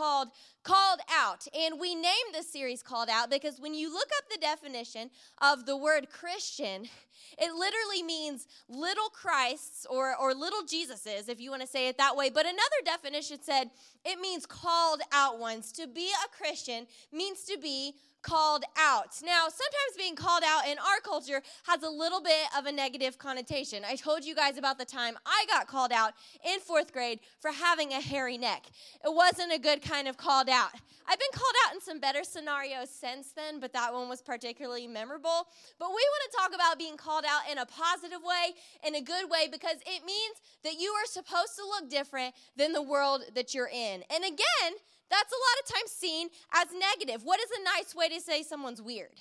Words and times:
called 0.00 0.28
Called 0.62 1.00
Out. 1.10 1.46
And 1.54 1.78
we 1.78 1.94
named 1.94 2.32
this 2.32 2.50
series 2.50 2.82
Called 2.82 3.10
Out 3.10 3.28
because 3.28 3.60
when 3.60 3.74
you 3.74 3.92
look 3.92 4.08
up 4.16 4.24
the 4.30 4.38
definition 4.38 5.10
of 5.42 5.66
the 5.66 5.76
word 5.76 6.08
Christian, 6.10 6.88
it 7.38 7.52
literally 7.52 8.02
means 8.02 8.46
little 8.66 9.10
Christs 9.10 9.86
or, 9.90 10.16
or 10.16 10.32
little 10.32 10.62
Jesuses, 10.62 11.28
if 11.28 11.38
you 11.38 11.50
want 11.50 11.60
to 11.60 11.68
say 11.68 11.88
it 11.88 11.98
that 11.98 12.16
way. 12.16 12.30
But 12.30 12.46
another 12.46 12.80
definition 12.84 13.42
said 13.42 13.70
it 14.02 14.18
means 14.20 14.46
called 14.46 15.02
out 15.12 15.38
ones. 15.38 15.70
To 15.72 15.86
be 15.86 16.08
a 16.24 16.34
Christian 16.34 16.86
means 17.12 17.44
to 17.44 17.58
be 17.58 17.94
called 18.22 18.64
out. 18.78 19.16
Now, 19.24 19.48
sometimes 19.48 19.96
being 19.96 20.16
called 20.16 20.42
out 20.46 20.66
in 20.66 20.78
our 20.78 21.00
culture 21.02 21.42
has 21.64 21.82
a 21.82 21.88
little 21.88 22.20
bit 22.20 22.46
of 22.56 22.66
a 22.66 22.72
negative 22.72 23.18
connotation. 23.18 23.84
I 23.84 23.96
told 23.96 24.24
you 24.24 24.34
guys 24.34 24.58
about 24.58 24.78
the 24.78 24.84
time 24.84 25.16
I 25.26 25.44
got 25.48 25.66
called 25.66 25.92
out 25.92 26.12
in 26.44 26.60
fourth 26.60 26.92
grade 26.92 27.20
for 27.40 27.50
having 27.50 27.92
a 27.92 28.00
hairy 28.00 28.38
neck. 28.38 28.66
It 29.04 29.14
wasn't 29.14 29.52
a 29.52 29.58
good 29.58 29.82
kind 29.82 30.08
of 30.08 30.16
called 30.16 30.48
out. 30.48 30.70
I've 31.06 31.18
been 31.18 31.32
called 31.32 31.54
out 31.66 31.74
in 31.74 31.80
some 31.80 31.98
better 31.98 32.22
scenarios 32.22 32.88
since 32.88 33.32
then, 33.32 33.58
but 33.58 33.72
that 33.72 33.92
one 33.92 34.08
was 34.08 34.22
particularly 34.22 34.86
memorable. 34.86 35.48
But 35.78 35.88
we 35.88 35.94
want 35.94 36.30
to 36.30 36.36
talk 36.36 36.54
about 36.54 36.78
being 36.78 36.96
called 36.96 37.24
out 37.24 37.50
in 37.50 37.58
a 37.58 37.66
positive 37.66 38.20
way, 38.22 38.54
in 38.86 38.94
a 38.94 39.00
good 39.00 39.28
way, 39.28 39.48
because 39.50 39.76
it 39.86 40.04
means 40.04 40.36
that 40.62 40.74
you 40.78 40.90
are 40.90 41.06
supposed 41.06 41.56
to 41.56 41.64
look 41.64 41.90
different 41.90 42.34
than 42.56 42.72
the 42.72 42.82
world 42.82 43.22
that 43.34 43.54
you're 43.54 43.70
in. 43.72 44.04
And 44.08 44.24
again, 44.24 44.78
that's 45.10 45.32
a 45.32 45.36
lot 45.36 45.56
of 45.62 45.74
times 45.74 45.90
seen 45.90 46.28
as 46.54 46.68
negative. 46.72 47.22
What 47.24 47.40
is 47.40 47.50
a 47.50 47.64
nice 47.64 47.94
way 47.94 48.08
to 48.08 48.20
say 48.20 48.42
someone's 48.42 48.80
weird? 48.82 49.18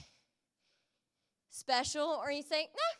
Special, 1.50 2.20
or 2.22 2.32
you 2.32 2.44
say, 2.44 2.70
nah, 2.74 2.94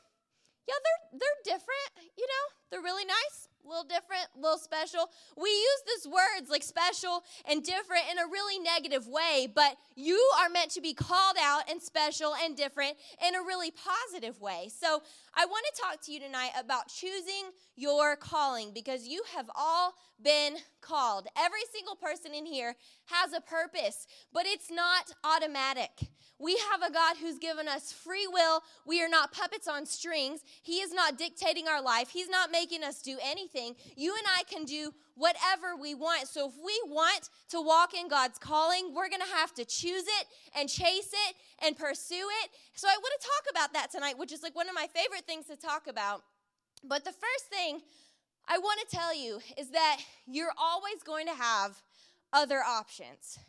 yeah, 0.68 0.80
they're 0.84 1.20
they're 1.20 1.44
different, 1.44 2.14
you 2.18 2.26
know, 2.26 2.46
they're 2.72 2.82
really 2.82 3.06
nice 3.06 3.49
little 3.66 3.84
different, 3.84 4.28
little 4.36 4.58
special. 4.58 5.10
We 5.38 5.50
use 5.50 5.82
these 5.88 6.12
words 6.12 6.50
like 6.50 6.64
special 6.64 7.24
and 7.50 7.64
different 7.64 8.04
in 8.12 8.18
a 8.18 8.28
really 8.28 8.60
negative 8.60 9.08
way, 9.08 9.48
but 9.54 9.78
you 9.96 10.20
are 10.42 10.50
meant 10.50 10.72
to 10.72 10.82
be 10.82 10.94
called 10.94 11.38
out 11.42 11.70
and 11.70 11.82
special 11.82 12.34
and 12.44 12.56
different 12.56 12.96
in 13.26 13.36
a 13.36 13.42
really 13.42 13.72
positive 13.72 14.42
way. 14.42 14.70
So 14.76 15.02
I 15.36 15.46
want 15.46 15.66
to 15.74 15.82
talk 15.82 16.02
to 16.04 16.12
you 16.12 16.20
tonight 16.20 16.52
about 16.60 16.88
choosing 16.88 17.52
your 17.76 18.16
calling 18.16 18.72
because 18.74 19.08
you 19.08 19.24
have 19.36 19.50
all 19.56 19.94
been 20.22 20.58
called. 20.82 21.28
Every 21.38 21.62
single 21.74 21.96
person 21.96 22.34
in 22.34 22.46
here 22.46 22.76
has 23.06 23.34
a 23.34 23.42
purpose, 23.42 24.08
but 24.34 24.46
it's 24.46 24.72
not 24.72 25.12
automatic. 25.24 25.92
We 26.42 26.58
have 26.72 26.82
a 26.82 26.92
God 26.92 27.18
who's 27.18 27.38
given 27.38 27.68
us 27.68 27.92
free 27.92 28.26
will. 28.26 28.64
We 28.86 29.04
are 29.04 29.10
not 29.10 29.34
puppets 29.34 29.68
on 29.68 29.86
strings. 29.86 30.40
He 30.62 30.80
is 30.80 30.94
not 30.94 31.18
dictating 31.18 31.68
our 31.68 31.82
life. 31.82 32.10
He's 32.10 32.30
not 32.30 32.50
making 32.50 32.82
us 32.82 33.02
do 33.02 33.18
anything. 33.22 33.49
You 33.96 34.16
and 34.16 34.26
I 34.38 34.44
can 34.44 34.66
do 34.66 34.94
whatever 35.16 35.76
we 35.80 35.96
want. 35.96 36.28
So 36.28 36.48
if 36.48 36.54
we 36.64 36.80
want 36.86 37.30
to 37.50 37.62
walk 37.62 37.94
in 37.94 38.08
God's 38.08 38.38
calling, 38.38 38.94
we're 38.94 39.10
going 39.10 39.22
to 39.22 39.36
have 39.36 39.54
to 39.56 39.66
choose 39.66 40.04
it 40.06 40.26
and 40.58 40.70
chase 40.70 41.12
it 41.14 41.36
and 41.66 41.78
pursue 41.78 42.28
it. 42.44 42.50
So 42.74 42.88
I 42.88 42.96
want 42.96 43.14
to 43.20 43.28
talk 43.28 43.52
about 43.52 43.74
that 43.74 43.92
tonight, 43.92 44.18
which 44.18 44.32
is 44.32 44.44
like 44.44 44.56
one 44.56 44.70
of 44.70 44.76
my 44.76 44.88
favorite 44.94 45.26
things 45.26 45.46
to 45.48 45.56
talk 45.56 45.88
about. 45.88 46.24
But 46.84 47.04
the 47.04 47.12
first 47.12 47.46
thing 47.50 47.82
I 48.48 48.58
want 48.58 48.80
to 48.88 48.96
tell 48.96 49.16
you 49.16 49.40
is 49.58 49.72
that 49.72 49.98
you're 50.26 50.54
always 50.58 51.04
going 51.04 51.28
to 51.28 51.36
have 51.36 51.82
other 52.32 52.60
options. 52.60 53.40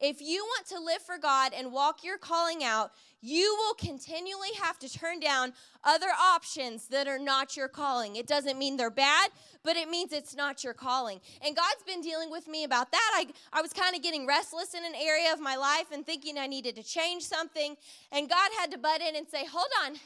If 0.00 0.20
you 0.20 0.44
want 0.44 0.66
to 0.68 0.78
live 0.80 1.02
for 1.02 1.18
God 1.18 1.52
and 1.56 1.72
walk 1.72 2.04
your 2.04 2.18
calling 2.18 2.62
out, 2.62 2.92
you 3.20 3.56
will 3.58 3.74
continually 3.74 4.50
have 4.62 4.78
to 4.78 4.88
turn 4.88 5.18
down 5.18 5.52
other 5.82 6.08
options 6.20 6.86
that 6.88 7.08
are 7.08 7.18
not 7.18 7.56
your 7.56 7.66
calling. 7.66 8.14
It 8.16 8.26
doesn't 8.26 8.58
mean 8.58 8.76
they're 8.76 8.90
bad, 8.90 9.30
but 9.64 9.76
it 9.76 9.88
means 9.88 10.12
it's 10.12 10.36
not 10.36 10.62
your 10.62 10.74
calling. 10.74 11.20
And 11.44 11.56
God's 11.56 11.82
been 11.84 12.00
dealing 12.00 12.30
with 12.30 12.46
me 12.46 12.62
about 12.62 12.92
that. 12.92 13.10
I, 13.14 13.26
I 13.52 13.60
was 13.60 13.72
kind 13.72 13.96
of 13.96 14.02
getting 14.02 14.26
restless 14.26 14.74
in 14.74 14.84
an 14.84 14.94
area 14.94 15.32
of 15.32 15.40
my 15.40 15.56
life 15.56 15.86
and 15.92 16.06
thinking 16.06 16.38
I 16.38 16.46
needed 16.46 16.76
to 16.76 16.84
change 16.84 17.24
something. 17.24 17.76
And 18.12 18.28
God 18.28 18.50
had 18.58 18.70
to 18.70 18.78
butt 18.78 19.00
in 19.00 19.16
and 19.16 19.26
say, 19.26 19.44
Hold 19.46 19.68
on 19.84 19.96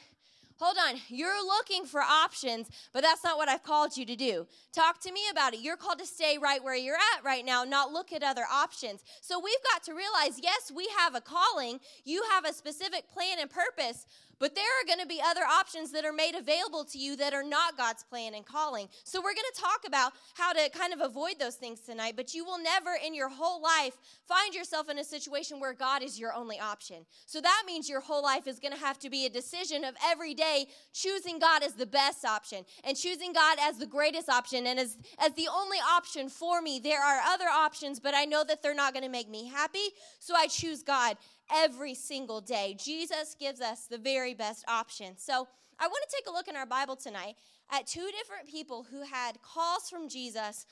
Hold 0.59 0.77
on, 0.89 1.01
you're 1.09 1.45
looking 1.45 1.85
for 1.85 2.01
options, 2.01 2.71
but 2.93 3.03
that's 3.03 3.25
not 3.25 3.37
what 3.37 3.49
I've 3.49 3.63
called 3.63 3.97
you 3.97 4.05
to 4.07 4.17
do. 4.17 4.47
Talk 4.73 5.01
to 5.01 5.13
me 5.13 5.21
about 5.31 5.55
it. 5.55 5.61
You're 5.61 5.77
called 5.77 5.99
to 5.99 6.07
stay 6.07 6.39
right 6.39 6.63
where 6.63 6.77
you're 6.77 6.97
at 6.97 7.25
right 7.25 7.45
now, 7.45 7.65
not 7.65 7.93
look 7.93 8.13
at 8.13 8.23
other 8.23 8.45
options. 8.51 9.03
So 9.21 9.41
we've 9.41 9.55
got 9.73 9.83
to 9.85 9.93
realize 9.93 10.39
yes, 10.43 10.73
we 10.75 10.89
have 10.99 11.15
a 11.15 11.21
calling, 11.21 11.81
you 12.05 12.23
have 12.31 12.45
a 12.45 12.53
specific 12.53 13.11
plan 13.13 13.39
and 13.41 13.51
purpose, 13.51 14.07
but 14.43 14.57
there 14.57 14.65
are 14.65 14.85
going 14.85 14.99
to 14.99 15.07
be 15.07 15.23
other 15.25 15.45
options 15.45 15.93
that 15.93 16.05
are 16.05 16.13
made 16.13 16.35
available 16.35 16.85
to 16.85 16.99
you 16.99 17.15
that 17.15 17.33
are 17.33 17.45
not 17.45 17.77
God's 17.77 18.03
plan 18.03 18.35
and 18.35 18.45
calling. 18.45 18.89
So 19.05 19.21
we're 19.21 19.35
going 19.35 19.53
to 19.55 19.61
talk 19.61 19.83
about 19.87 20.15
how 20.35 20.53
to 20.53 20.69
kind 20.71 20.93
of 20.93 20.99
avoid 20.99 21.35
those 21.39 21.55
things 21.55 21.79
tonight, 21.79 22.15
but 22.17 22.35
you 22.35 22.45
will 22.45 22.61
never 22.61 22.91
in 23.07 23.15
your 23.15 23.29
whole 23.29 23.63
life 23.63 23.95
find 24.27 24.53
yourself 24.53 24.91
in 24.91 24.99
a 24.99 25.05
situation 25.05 25.61
where 25.61 25.73
God 25.73 26.03
is 26.03 26.19
your 26.19 26.35
only 26.35 26.59
option. 26.59 27.07
So 27.25 27.41
that 27.41 27.63
means 27.69 27.89
your 27.89 28.01
whole 28.01 28.21
life 28.21 28.49
is 28.49 28.59
going 28.59 28.75
to 28.75 28.81
have 28.81 28.99
to 28.99 29.11
be 29.11 29.27
a 29.27 29.31
decision 29.31 29.85
of 29.85 29.95
every 30.05 30.35
day 30.35 30.67
choosing 30.93 31.39
God 31.39 31.63
as 31.63 31.75
the 31.75 31.87
best 31.87 32.25
option 32.25 32.65
and 32.83 32.97
choosing 32.97 33.33
God 33.33 33.59
as 33.63 33.79
the 33.79 33.87
greatest 33.87 34.29
option 34.29 34.67
and 34.67 34.81
as, 34.81 34.99
as 35.21 35.35
the 35.35 35.47
only 35.55 35.79
option 35.89 36.29
for 36.29 36.61
me. 36.61 36.81
There 36.81 37.01
are 37.01 37.21
other 37.29 37.47
options, 37.49 38.01
but 38.01 38.13
I 38.13 38.25
know 38.25 38.43
that 38.43 38.61
they're 38.61 38.75
not 38.75 38.93
going 38.93 39.05
to 39.05 39.09
make 39.09 39.31
me 39.31 39.47
happy, 39.47 39.91
so 40.19 40.35
I 40.35 40.49
choose 40.49 40.83
God 40.83 41.17
every 41.51 41.95
single 41.95 42.41
day. 42.41 42.77
Jesus 42.79 43.35
gives 43.39 43.61
us 43.61 43.87
the 43.87 43.99
very 43.99 44.35
best 44.35 44.65
option. 44.69 45.17
So 45.17 45.49
I 45.79 45.87
want 45.87 46.05
to 46.09 46.17
take 46.17 46.29
a 46.29 46.33
look 46.33 46.49
in 46.49 46.57
our 46.57 46.67
Bible 46.67 46.97
tonight 46.97 47.37
at 47.71 47.87
two 47.87 48.09
different 48.19 48.49
people 48.49 48.87
who 48.91 49.03
had 49.03 49.41
calls 49.43 49.89
from 49.91 50.09
Jesus. 50.09 50.67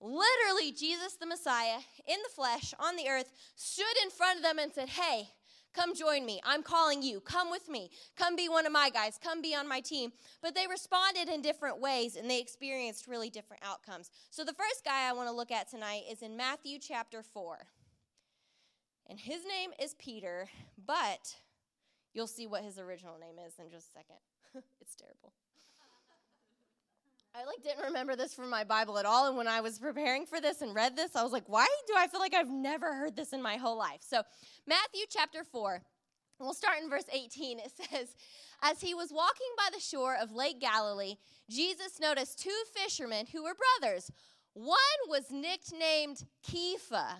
Literally, 0.00 0.72
Jesus 0.72 1.16
the 1.16 1.26
Messiah 1.26 1.78
in 2.06 2.18
the 2.22 2.34
flesh 2.34 2.74
on 2.78 2.96
the 2.96 3.08
earth 3.08 3.32
stood 3.56 3.84
in 4.02 4.10
front 4.10 4.38
of 4.38 4.42
them 4.42 4.58
and 4.58 4.72
said, 4.72 4.88
Hey, 4.88 5.28
come 5.74 5.94
join 5.94 6.24
me. 6.24 6.40
I'm 6.44 6.62
calling 6.62 7.02
you. 7.02 7.20
Come 7.20 7.50
with 7.50 7.68
me. 7.68 7.90
Come 8.16 8.36
be 8.36 8.48
one 8.48 8.66
of 8.66 8.72
my 8.72 8.90
guys. 8.90 9.18
Come 9.22 9.42
be 9.42 9.54
on 9.54 9.68
my 9.68 9.80
team. 9.80 10.12
But 10.42 10.54
they 10.54 10.66
responded 10.66 11.28
in 11.28 11.42
different 11.42 11.80
ways 11.80 12.16
and 12.16 12.30
they 12.30 12.40
experienced 12.40 13.06
really 13.06 13.30
different 13.30 13.62
outcomes. 13.64 14.10
So 14.30 14.44
the 14.44 14.52
first 14.52 14.84
guy 14.84 15.08
I 15.08 15.12
want 15.12 15.28
to 15.28 15.34
look 15.34 15.50
at 15.50 15.70
tonight 15.70 16.02
is 16.10 16.22
in 16.22 16.36
Matthew 16.36 16.78
chapter 16.78 17.22
4. 17.22 17.66
And 19.08 19.18
his 19.18 19.44
name 19.44 19.70
is 19.82 19.94
Peter, 19.94 20.48
but 20.86 21.36
you'll 22.14 22.26
see 22.26 22.46
what 22.46 22.64
his 22.64 22.78
original 22.78 23.18
name 23.18 23.36
is 23.46 23.54
in 23.58 23.70
just 23.70 23.88
a 23.88 23.92
second. 23.92 24.16
it's 24.80 24.94
terrible. 24.94 25.32
I 27.36 27.44
like 27.44 27.64
didn't 27.64 27.84
remember 27.84 28.14
this 28.14 28.32
from 28.32 28.48
my 28.48 28.62
Bible 28.62 28.96
at 28.96 29.06
all 29.06 29.26
and 29.26 29.36
when 29.36 29.48
I 29.48 29.60
was 29.60 29.80
preparing 29.80 30.24
for 30.24 30.40
this 30.40 30.62
and 30.62 30.72
read 30.72 30.96
this, 30.96 31.16
I 31.16 31.24
was 31.24 31.32
like, 31.32 31.48
why 31.48 31.66
do 31.88 31.94
I 31.96 32.06
feel 32.06 32.20
like 32.20 32.32
I've 32.32 32.48
never 32.48 32.94
heard 32.94 33.16
this 33.16 33.32
in 33.32 33.42
my 33.42 33.56
whole 33.56 33.76
life? 33.76 34.00
So, 34.00 34.22
Matthew 34.66 35.02
chapter 35.10 35.42
4. 35.42 35.82
We'll 36.38 36.54
start 36.54 36.82
in 36.82 36.90
verse 36.90 37.04
18. 37.12 37.58
It 37.58 37.72
says, 37.90 38.14
As 38.62 38.80
he 38.80 38.94
was 38.94 39.12
walking 39.12 39.46
by 39.56 39.68
the 39.72 39.80
shore 39.80 40.16
of 40.20 40.32
Lake 40.32 40.60
Galilee, 40.60 41.14
Jesus 41.48 42.00
noticed 42.00 42.40
two 42.40 42.50
fishermen 42.74 43.26
who 43.32 43.44
were 43.44 43.54
brothers. 43.80 44.10
One 44.52 44.78
was 45.08 45.30
nicknamed 45.30 46.24
Kepha 46.46 47.16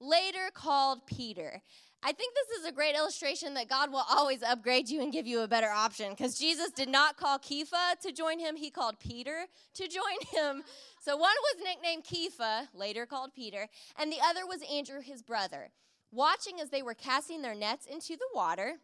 later 0.00 0.50
called 0.52 1.06
Peter. 1.06 1.62
I 2.02 2.12
think 2.12 2.34
this 2.34 2.58
is 2.58 2.66
a 2.66 2.72
great 2.72 2.96
illustration 2.96 3.52
that 3.54 3.68
God 3.68 3.92
will 3.92 4.04
always 4.08 4.42
upgrade 4.42 4.88
you 4.88 5.02
and 5.02 5.12
give 5.12 5.26
you 5.26 5.40
a 5.40 5.48
better 5.48 5.68
option 5.68 6.10
because 6.10 6.38
Jesus 6.38 6.70
did 6.70 6.88
not 6.88 7.18
call 7.18 7.38
Kepha 7.38 8.00
to 8.02 8.10
join 8.10 8.38
him, 8.38 8.56
he 8.56 8.70
called 8.70 8.98
Peter 8.98 9.44
to 9.74 9.86
join 9.86 10.02
him. 10.32 10.62
So 11.02 11.16
one 11.16 11.34
was 11.42 11.62
nicknamed 11.62 12.04
Kepha, 12.04 12.68
later 12.74 13.04
called 13.04 13.34
Peter, 13.34 13.68
and 13.98 14.10
the 14.10 14.20
other 14.24 14.46
was 14.46 14.62
Andrew, 14.72 15.00
his 15.02 15.22
brother. 15.22 15.70
Watching 16.10 16.60
as 16.60 16.70
they 16.70 16.82
were 16.82 16.94
casting 16.94 17.42
their 17.42 17.54
nets 17.54 17.86
into 17.86 18.16
the 18.16 18.28
water, 18.34 18.76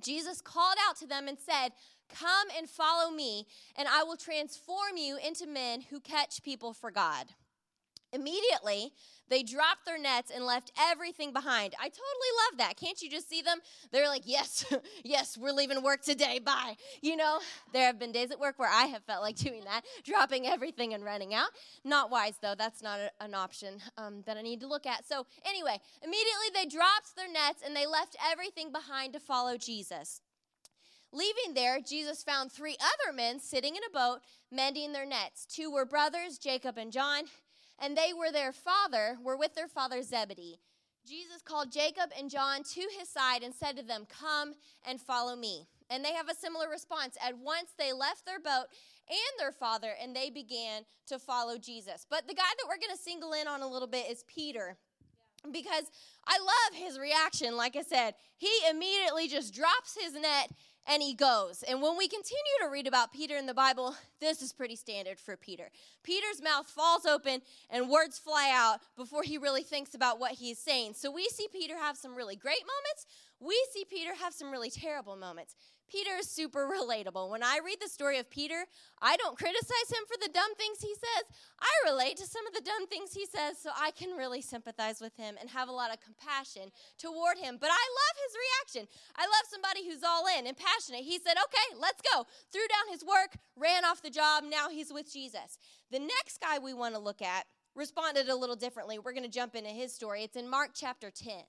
Jesus 0.00 0.40
called 0.40 0.76
out 0.88 0.96
to 0.98 1.06
them 1.06 1.28
and 1.28 1.38
said, 1.38 1.70
Come 2.08 2.48
and 2.56 2.68
follow 2.68 3.10
me, 3.10 3.46
and 3.76 3.88
I 3.88 4.02
will 4.04 4.16
transform 4.16 4.96
you 4.96 5.18
into 5.24 5.46
men 5.46 5.80
who 5.80 6.00
catch 6.00 6.42
people 6.42 6.72
for 6.72 6.90
God. 6.90 7.26
Immediately, 8.14 8.92
they 9.28 9.42
dropped 9.42 9.86
their 9.86 9.98
nets 9.98 10.30
and 10.32 10.44
left 10.44 10.70
everything 10.78 11.32
behind. 11.32 11.74
I 11.80 11.88
totally 11.88 12.32
love 12.46 12.58
that. 12.58 12.76
Can't 12.76 13.00
you 13.02 13.10
just 13.10 13.28
see 13.28 13.42
them? 13.42 13.58
They're 13.90 14.08
like, 14.08 14.22
yes, 14.24 14.64
yes, 15.04 15.36
we're 15.36 15.52
leaving 15.52 15.82
work 15.82 16.02
today. 16.02 16.38
Bye. 16.38 16.76
You 17.02 17.16
know, 17.16 17.40
there 17.72 17.86
have 17.86 17.98
been 17.98 18.12
days 18.12 18.30
at 18.30 18.38
work 18.38 18.58
where 18.58 18.70
I 18.70 18.84
have 18.84 19.02
felt 19.02 19.22
like 19.22 19.36
doing 19.48 19.64
that, 19.64 19.82
dropping 20.04 20.46
everything 20.46 20.94
and 20.94 21.04
running 21.04 21.34
out. 21.34 21.48
Not 21.84 22.10
wise, 22.10 22.34
though. 22.40 22.54
That's 22.56 22.82
not 22.82 23.00
a, 23.00 23.10
an 23.20 23.34
option 23.34 23.80
um, 23.98 24.22
that 24.26 24.36
I 24.36 24.42
need 24.42 24.60
to 24.60 24.68
look 24.68 24.86
at. 24.86 25.06
So, 25.06 25.26
anyway, 25.44 25.80
immediately 26.02 26.50
they 26.54 26.66
dropped 26.66 27.16
their 27.16 27.30
nets 27.30 27.62
and 27.64 27.74
they 27.74 27.86
left 27.86 28.16
everything 28.30 28.70
behind 28.70 29.12
to 29.14 29.20
follow 29.20 29.56
Jesus. 29.56 30.20
Leaving 31.12 31.54
there, 31.54 31.80
Jesus 31.80 32.24
found 32.24 32.50
three 32.50 32.76
other 32.80 33.12
men 33.12 33.38
sitting 33.38 33.76
in 33.76 33.82
a 33.88 33.92
boat 33.92 34.18
mending 34.50 34.92
their 34.92 35.06
nets. 35.06 35.46
Two 35.46 35.70
were 35.70 35.84
brothers, 35.84 36.38
Jacob 36.38 36.76
and 36.76 36.90
John 36.90 37.24
and 37.78 37.96
they 37.96 38.12
were 38.12 38.32
their 38.32 38.52
father, 38.52 39.18
were 39.22 39.36
with 39.36 39.54
their 39.54 39.68
father 39.68 40.02
Zebedee. 40.02 40.58
Jesus 41.06 41.42
called 41.42 41.70
Jacob 41.70 42.10
and 42.18 42.30
John 42.30 42.62
to 42.62 42.80
his 42.98 43.08
side 43.08 43.42
and 43.42 43.54
said 43.54 43.76
to 43.76 43.82
them, 43.82 44.06
Come 44.08 44.54
and 44.86 45.00
follow 45.00 45.36
me. 45.36 45.66
And 45.90 46.02
they 46.02 46.14
have 46.14 46.30
a 46.30 46.34
similar 46.34 46.68
response. 46.70 47.16
At 47.22 47.36
once 47.36 47.74
they 47.78 47.92
left 47.92 48.24
their 48.24 48.40
boat 48.40 48.66
and 49.08 49.38
their 49.38 49.52
father 49.52 49.90
and 50.02 50.16
they 50.16 50.30
began 50.30 50.82
to 51.08 51.18
follow 51.18 51.58
Jesus. 51.58 52.06
But 52.08 52.26
the 52.26 52.34
guy 52.34 52.42
that 52.42 52.66
we're 52.66 52.78
going 52.78 52.96
to 52.96 53.02
single 53.02 53.34
in 53.34 53.46
on 53.46 53.60
a 53.60 53.68
little 53.68 53.88
bit 53.88 54.10
is 54.10 54.24
Peter. 54.26 54.78
because 55.52 55.84
I 56.26 56.38
love 56.38 56.80
his 56.80 56.98
reaction. 56.98 57.56
Like 57.56 57.76
I 57.76 57.82
said, 57.82 58.14
he 58.36 58.50
immediately 58.70 59.28
just 59.28 59.54
drops 59.54 59.96
his 60.00 60.14
net 60.14 60.50
and 60.86 61.02
he 61.02 61.14
goes. 61.14 61.62
And 61.66 61.80
when 61.80 61.96
we 61.96 62.08
continue 62.08 62.42
to 62.62 62.68
read 62.68 62.86
about 62.86 63.12
Peter 63.12 63.36
in 63.36 63.46
the 63.46 63.54
Bible, 63.54 63.94
this 64.20 64.42
is 64.42 64.52
pretty 64.52 64.76
standard 64.76 65.18
for 65.18 65.36
Peter. 65.36 65.70
Peter's 66.02 66.42
mouth 66.42 66.66
falls 66.66 67.06
open 67.06 67.42
and 67.70 67.88
words 67.88 68.18
fly 68.18 68.50
out 68.54 68.80
before 68.96 69.22
he 69.22 69.38
really 69.38 69.62
thinks 69.62 69.94
about 69.94 70.20
what 70.20 70.32
he's 70.32 70.58
saying. 70.58 70.94
So 70.94 71.10
we 71.10 71.24
see 71.24 71.48
Peter 71.52 71.76
have 71.76 71.96
some 71.96 72.14
really 72.14 72.36
great 72.36 72.62
moments. 72.62 73.06
We 73.40 73.60
see 73.72 73.84
Peter 73.84 74.14
have 74.14 74.32
some 74.32 74.50
really 74.50 74.70
terrible 74.70 75.16
moments. 75.16 75.56
Peter 75.90 76.16
is 76.18 76.30
super 76.30 76.68
relatable. 76.80 77.30
When 77.30 77.42
I 77.42 77.60
read 77.64 77.78
the 77.80 77.88
story 77.88 78.18
of 78.18 78.30
Peter, 78.30 78.64
I 79.00 79.16
don't 79.16 79.36
criticize 79.38 79.90
him 79.90 80.04
for 80.06 80.16
the 80.20 80.32
dumb 80.32 80.54
things 80.56 80.78
he 80.80 80.94
says. 80.94 81.24
I 81.60 81.90
relate 81.90 82.16
to 82.18 82.26
some 82.26 82.46
of 82.46 82.54
the 82.54 82.62
dumb 82.62 82.86
things 82.86 83.12
he 83.12 83.26
says, 83.26 83.58
so 83.58 83.70
I 83.78 83.90
can 83.90 84.16
really 84.16 84.40
sympathize 84.40 85.00
with 85.00 85.16
him 85.16 85.36
and 85.40 85.50
have 85.50 85.68
a 85.68 85.72
lot 85.72 85.92
of 85.92 86.00
compassion 86.00 86.70
toward 86.98 87.38
him. 87.38 87.58
But 87.60 87.70
I 87.70 87.84
love 87.84 88.16
his 88.24 88.36
reaction. 88.36 88.88
I 89.16 89.26
love 89.26 89.46
somebody 89.50 89.86
who's 89.86 90.02
all 90.02 90.24
in 90.38 90.46
and 90.46 90.56
passionate. 90.56 91.04
He 91.04 91.18
said, 91.18 91.36
Okay, 91.36 91.80
let's 91.80 92.02
go. 92.12 92.26
Threw 92.52 92.66
down 92.68 92.92
his 92.92 93.04
work, 93.04 93.36
ran 93.56 93.84
off 93.84 94.02
the 94.02 94.10
job, 94.10 94.44
now 94.44 94.68
he's 94.68 94.92
with 94.92 95.12
Jesus. 95.12 95.58
The 95.90 95.98
next 95.98 96.40
guy 96.40 96.58
we 96.58 96.74
want 96.74 96.94
to 96.94 97.00
look 97.00 97.22
at 97.22 97.46
responded 97.74 98.28
a 98.28 98.36
little 98.36 98.56
differently. 98.56 98.98
We're 98.98 99.12
going 99.12 99.24
to 99.24 99.30
jump 99.30 99.54
into 99.54 99.70
his 99.70 99.92
story. 99.92 100.22
It's 100.22 100.36
in 100.36 100.48
Mark 100.48 100.70
chapter 100.74 101.10
10. 101.10 101.42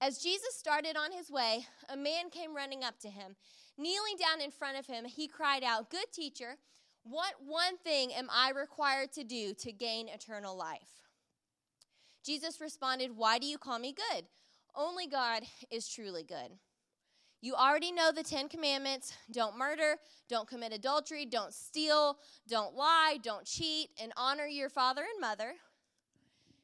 As 0.00 0.18
Jesus 0.18 0.54
started 0.54 0.96
on 0.96 1.12
his 1.12 1.30
way, 1.30 1.66
a 1.88 1.96
man 1.96 2.28
came 2.30 2.54
running 2.54 2.84
up 2.84 2.98
to 3.00 3.08
him. 3.08 3.34
Kneeling 3.78 4.16
down 4.18 4.40
in 4.40 4.50
front 4.50 4.78
of 4.78 4.86
him, 4.86 5.04
he 5.04 5.26
cried 5.26 5.62
out, 5.62 5.90
Good 5.90 6.12
teacher, 6.12 6.56
what 7.02 7.34
one 7.46 7.78
thing 7.78 8.12
am 8.12 8.28
I 8.30 8.50
required 8.50 9.12
to 9.12 9.24
do 9.24 9.54
to 9.54 9.72
gain 9.72 10.08
eternal 10.08 10.56
life? 10.56 11.06
Jesus 12.24 12.60
responded, 12.60 13.16
Why 13.16 13.38
do 13.38 13.46
you 13.46 13.58
call 13.58 13.78
me 13.78 13.94
good? 13.94 14.24
Only 14.74 15.06
God 15.06 15.44
is 15.70 15.88
truly 15.88 16.24
good. 16.24 16.58
You 17.40 17.54
already 17.54 17.92
know 17.92 18.10
the 18.12 18.22
Ten 18.22 18.48
Commandments 18.48 19.12
don't 19.30 19.56
murder, 19.56 19.96
don't 20.28 20.48
commit 20.48 20.72
adultery, 20.72 21.24
don't 21.24 21.54
steal, 21.54 22.18
don't 22.48 22.74
lie, 22.74 23.18
don't 23.22 23.44
cheat, 23.46 23.90
and 24.02 24.12
honor 24.16 24.46
your 24.46 24.68
father 24.68 25.02
and 25.02 25.20
mother. 25.20 25.52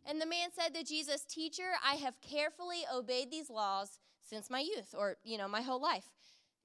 And 0.09 0.21
the 0.21 0.27
man 0.27 0.49
said 0.53 0.75
to 0.75 0.85
Jesus, 0.85 1.25
Teacher, 1.25 1.73
I 1.85 1.95
have 1.95 2.21
carefully 2.21 2.83
obeyed 2.93 3.31
these 3.31 3.51
laws 3.51 3.99
since 4.23 4.51
my 4.51 4.61
youth, 4.61 4.95
or, 4.97 5.17
you 5.25 5.39
know, 5.39 5.49
my 5.49 5.63
whole 5.63 5.81
life. 5.81 6.11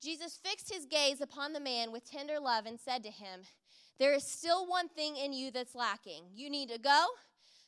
Jesus 0.01 0.39
fixed 0.43 0.73
his 0.73 0.85
gaze 0.85 1.21
upon 1.21 1.53
the 1.53 1.59
man 1.59 1.91
with 1.91 2.09
tender 2.09 2.39
love 2.39 2.65
and 2.65 2.79
said 2.79 3.03
to 3.03 3.09
him, 3.09 3.41
There 3.99 4.13
is 4.13 4.23
still 4.23 4.67
one 4.67 4.89
thing 4.89 5.17
in 5.17 5.33
you 5.33 5.51
that's 5.51 5.75
lacking. 5.75 6.23
You 6.35 6.49
need 6.49 6.69
to 6.69 6.77
go, 6.79 7.05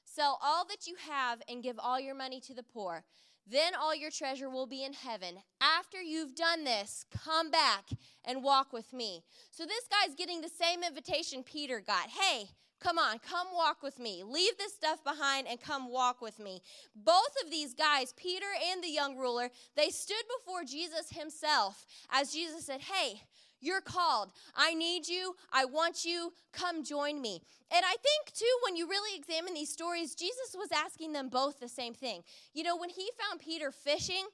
sell 0.05 0.39
all 0.43 0.65
that 0.67 0.87
you 0.87 0.95
have, 1.09 1.41
and 1.49 1.63
give 1.63 1.79
all 1.79 1.99
your 1.99 2.15
money 2.15 2.39
to 2.41 2.53
the 2.53 2.63
poor. 2.63 3.03
Then 3.49 3.73
all 3.73 3.95
your 3.95 4.11
treasure 4.11 4.49
will 4.49 4.67
be 4.67 4.83
in 4.83 4.93
heaven. 4.93 5.37
After 5.59 5.99
you've 5.99 6.35
done 6.35 6.65
this, 6.65 7.03
come 7.11 7.49
back 7.49 7.85
and 8.23 8.43
walk 8.43 8.71
with 8.71 8.93
me. 8.93 9.23
So 9.49 9.65
this 9.65 9.85
guy's 9.89 10.15
getting 10.15 10.41
the 10.41 10.49
same 10.49 10.83
invitation 10.83 11.43
Peter 11.43 11.79
got. 11.79 12.09
Hey, 12.09 12.49
Come 12.79 12.97
on, 12.97 13.19
come 13.19 13.47
walk 13.53 13.83
with 13.83 13.99
me. 13.99 14.23
Leave 14.25 14.57
this 14.57 14.73
stuff 14.73 15.03
behind 15.03 15.47
and 15.47 15.59
come 15.59 15.91
walk 15.91 16.21
with 16.21 16.39
me. 16.39 16.61
Both 16.95 17.35
of 17.43 17.51
these 17.51 17.73
guys, 17.73 18.13
Peter 18.15 18.45
and 18.71 18.81
the 18.81 18.89
young 18.89 19.17
ruler, 19.17 19.49
they 19.75 19.89
stood 19.89 20.23
before 20.37 20.63
Jesus 20.63 21.09
himself 21.11 21.85
as 22.09 22.31
Jesus 22.31 22.65
said, 22.65 22.81
Hey, 22.81 23.21
you're 23.61 23.81
called. 23.81 24.31
I 24.55 24.73
need 24.73 25.07
you. 25.07 25.35
I 25.51 25.65
want 25.65 26.05
you. 26.05 26.31
Come 26.53 26.83
join 26.83 27.21
me. 27.21 27.41
And 27.71 27.83
I 27.85 27.95
think, 28.01 28.33
too, 28.33 28.45
when 28.63 28.75
you 28.75 28.87
really 28.87 29.17
examine 29.17 29.53
these 29.53 29.71
stories, 29.71 30.15
Jesus 30.15 30.55
was 30.55 30.69
asking 30.71 31.11
them 31.13 31.29
both 31.29 31.59
the 31.59 31.67
same 31.67 31.93
thing. 31.93 32.23
You 32.53 32.63
know, 32.63 32.77
when 32.77 32.89
he 32.89 33.09
found 33.19 33.41
Peter 33.41 33.71
fishing, 33.71 34.25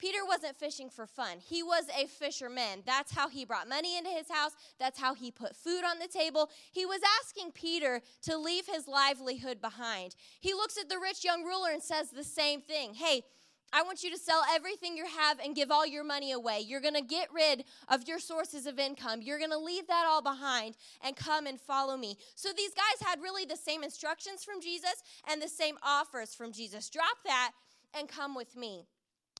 Peter 0.00 0.24
wasn't 0.26 0.56
fishing 0.56 0.88
for 0.88 1.06
fun. 1.06 1.38
He 1.38 1.62
was 1.62 1.84
a 1.94 2.06
fisherman. 2.06 2.82
That's 2.86 3.12
how 3.12 3.28
he 3.28 3.44
brought 3.44 3.68
money 3.68 3.98
into 3.98 4.08
his 4.08 4.30
house. 4.30 4.52
That's 4.78 4.98
how 4.98 5.14
he 5.14 5.30
put 5.30 5.54
food 5.54 5.84
on 5.84 5.98
the 5.98 6.08
table. 6.08 6.48
He 6.72 6.86
was 6.86 7.00
asking 7.20 7.52
Peter 7.52 8.00
to 8.22 8.38
leave 8.38 8.66
his 8.66 8.88
livelihood 8.88 9.60
behind. 9.60 10.16
He 10.40 10.54
looks 10.54 10.78
at 10.78 10.88
the 10.88 10.98
rich 10.98 11.22
young 11.22 11.44
ruler 11.44 11.70
and 11.70 11.82
says 11.82 12.10
the 12.10 12.24
same 12.24 12.62
thing 12.62 12.94
Hey, 12.94 13.22
I 13.72 13.82
want 13.82 14.02
you 14.02 14.10
to 14.10 14.18
sell 14.18 14.42
everything 14.50 14.96
you 14.96 15.04
have 15.06 15.38
and 15.38 15.54
give 15.54 15.70
all 15.70 15.86
your 15.86 16.02
money 16.02 16.32
away. 16.32 16.60
You're 16.66 16.80
going 16.80 16.94
to 16.94 17.02
get 17.02 17.28
rid 17.32 17.64
of 17.88 18.08
your 18.08 18.18
sources 18.18 18.66
of 18.66 18.78
income. 18.78 19.20
You're 19.22 19.38
going 19.38 19.50
to 19.50 19.58
leave 19.58 19.86
that 19.86 20.06
all 20.08 20.22
behind 20.22 20.76
and 21.04 21.14
come 21.14 21.46
and 21.46 21.60
follow 21.60 21.96
me. 21.96 22.16
So 22.34 22.48
these 22.56 22.72
guys 22.74 23.06
had 23.06 23.20
really 23.20 23.44
the 23.44 23.56
same 23.56 23.84
instructions 23.84 24.42
from 24.42 24.60
Jesus 24.60 25.02
and 25.30 25.40
the 25.40 25.48
same 25.48 25.76
offers 25.84 26.34
from 26.34 26.52
Jesus. 26.52 26.90
Drop 26.90 27.18
that 27.24 27.52
and 27.94 28.08
come 28.08 28.34
with 28.34 28.56
me 28.56 28.86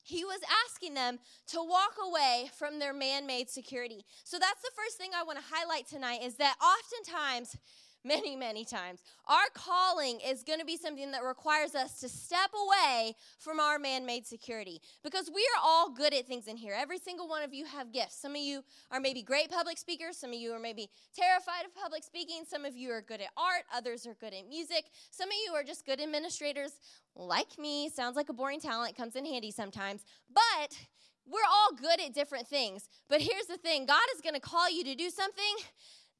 he 0.03 0.23
was 0.25 0.39
asking 0.65 0.93
them 0.93 1.19
to 1.47 1.57
walk 1.61 1.95
away 2.05 2.49
from 2.57 2.79
their 2.79 2.93
man 2.93 3.25
made 3.27 3.49
security. 3.49 4.05
So 4.23 4.37
that's 4.39 4.61
the 4.61 4.71
first 4.75 4.97
thing 4.97 5.11
I 5.15 5.23
want 5.23 5.39
to 5.39 5.45
highlight 5.47 5.87
tonight 5.87 6.23
is 6.23 6.35
that 6.35 6.55
oftentimes 6.61 7.57
many, 8.03 8.35
many 8.35 8.65
times. 8.65 9.01
Our 9.27 9.49
calling 9.53 10.19
is 10.21 10.43
going 10.43 10.59
to 10.59 10.65
be 10.65 10.77
something 10.77 11.11
that 11.11 11.23
requires 11.23 11.75
us 11.75 11.99
to 11.99 12.09
step 12.09 12.51
away 12.53 13.15
from 13.37 13.59
our 13.59 13.79
man 13.79 14.05
made 14.05 14.25
security 14.25 14.81
because 15.03 15.29
we 15.33 15.41
are 15.55 15.61
all 15.63 15.91
good 15.91 16.13
at 16.13 16.27
things 16.27 16.47
in 16.47 16.57
here. 16.57 16.75
Every 16.77 16.97
single 16.97 17.27
one 17.27 17.43
of 17.43 17.53
you 17.53 17.65
have 17.65 17.91
gifts. 17.91 18.17
Some 18.21 18.31
of 18.31 18.41
you 18.41 18.63
are 18.91 18.99
maybe 18.99 19.21
great 19.21 19.49
public 19.49 19.77
speakers, 19.77 20.17
some 20.17 20.31
of 20.31 20.39
you 20.39 20.51
are 20.51 20.59
maybe 20.59 20.89
terrified 21.15 21.65
of 21.65 21.75
public 21.75 22.03
speaking, 22.03 22.43
some 22.47 22.65
of 22.65 22.75
you 22.75 22.91
are 22.91 23.01
good 23.01 23.21
at 23.21 23.29
art, 23.37 23.63
others 23.73 24.05
are 24.05 24.15
good 24.15 24.33
at 24.33 24.47
music, 24.47 24.85
some 25.11 25.29
of 25.29 25.35
you 25.45 25.53
are 25.53 25.63
just 25.63 25.85
good 25.85 26.01
administrators 26.01 26.73
like 27.15 27.57
me. 27.59 27.89
Sounds 27.89 28.15
like 28.15 28.29
a 28.29 28.33
boring 28.33 28.59
talent, 28.59 28.95
comes 28.95 29.15
in 29.15 29.25
handy 29.25 29.51
sometimes. 29.51 30.03
But 30.33 30.77
we're 31.25 31.39
all 31.49 31.75
good 31.75 32.01
at 32.01 32.13
different 32.13 32.47
things. 32.47 32.87
But 33.07 33.21
here's 33.21 33.45
the 33.45 33.57
thing 33.57 33.85
God 33.85 34.01
is 34.15 34.21
going 34.21 34.35
to 34.35 34.41
call 34.41 34.69
you 34.69 34.83
to 34.83 34.95
do 34.95 35.09
something 35.09 35.55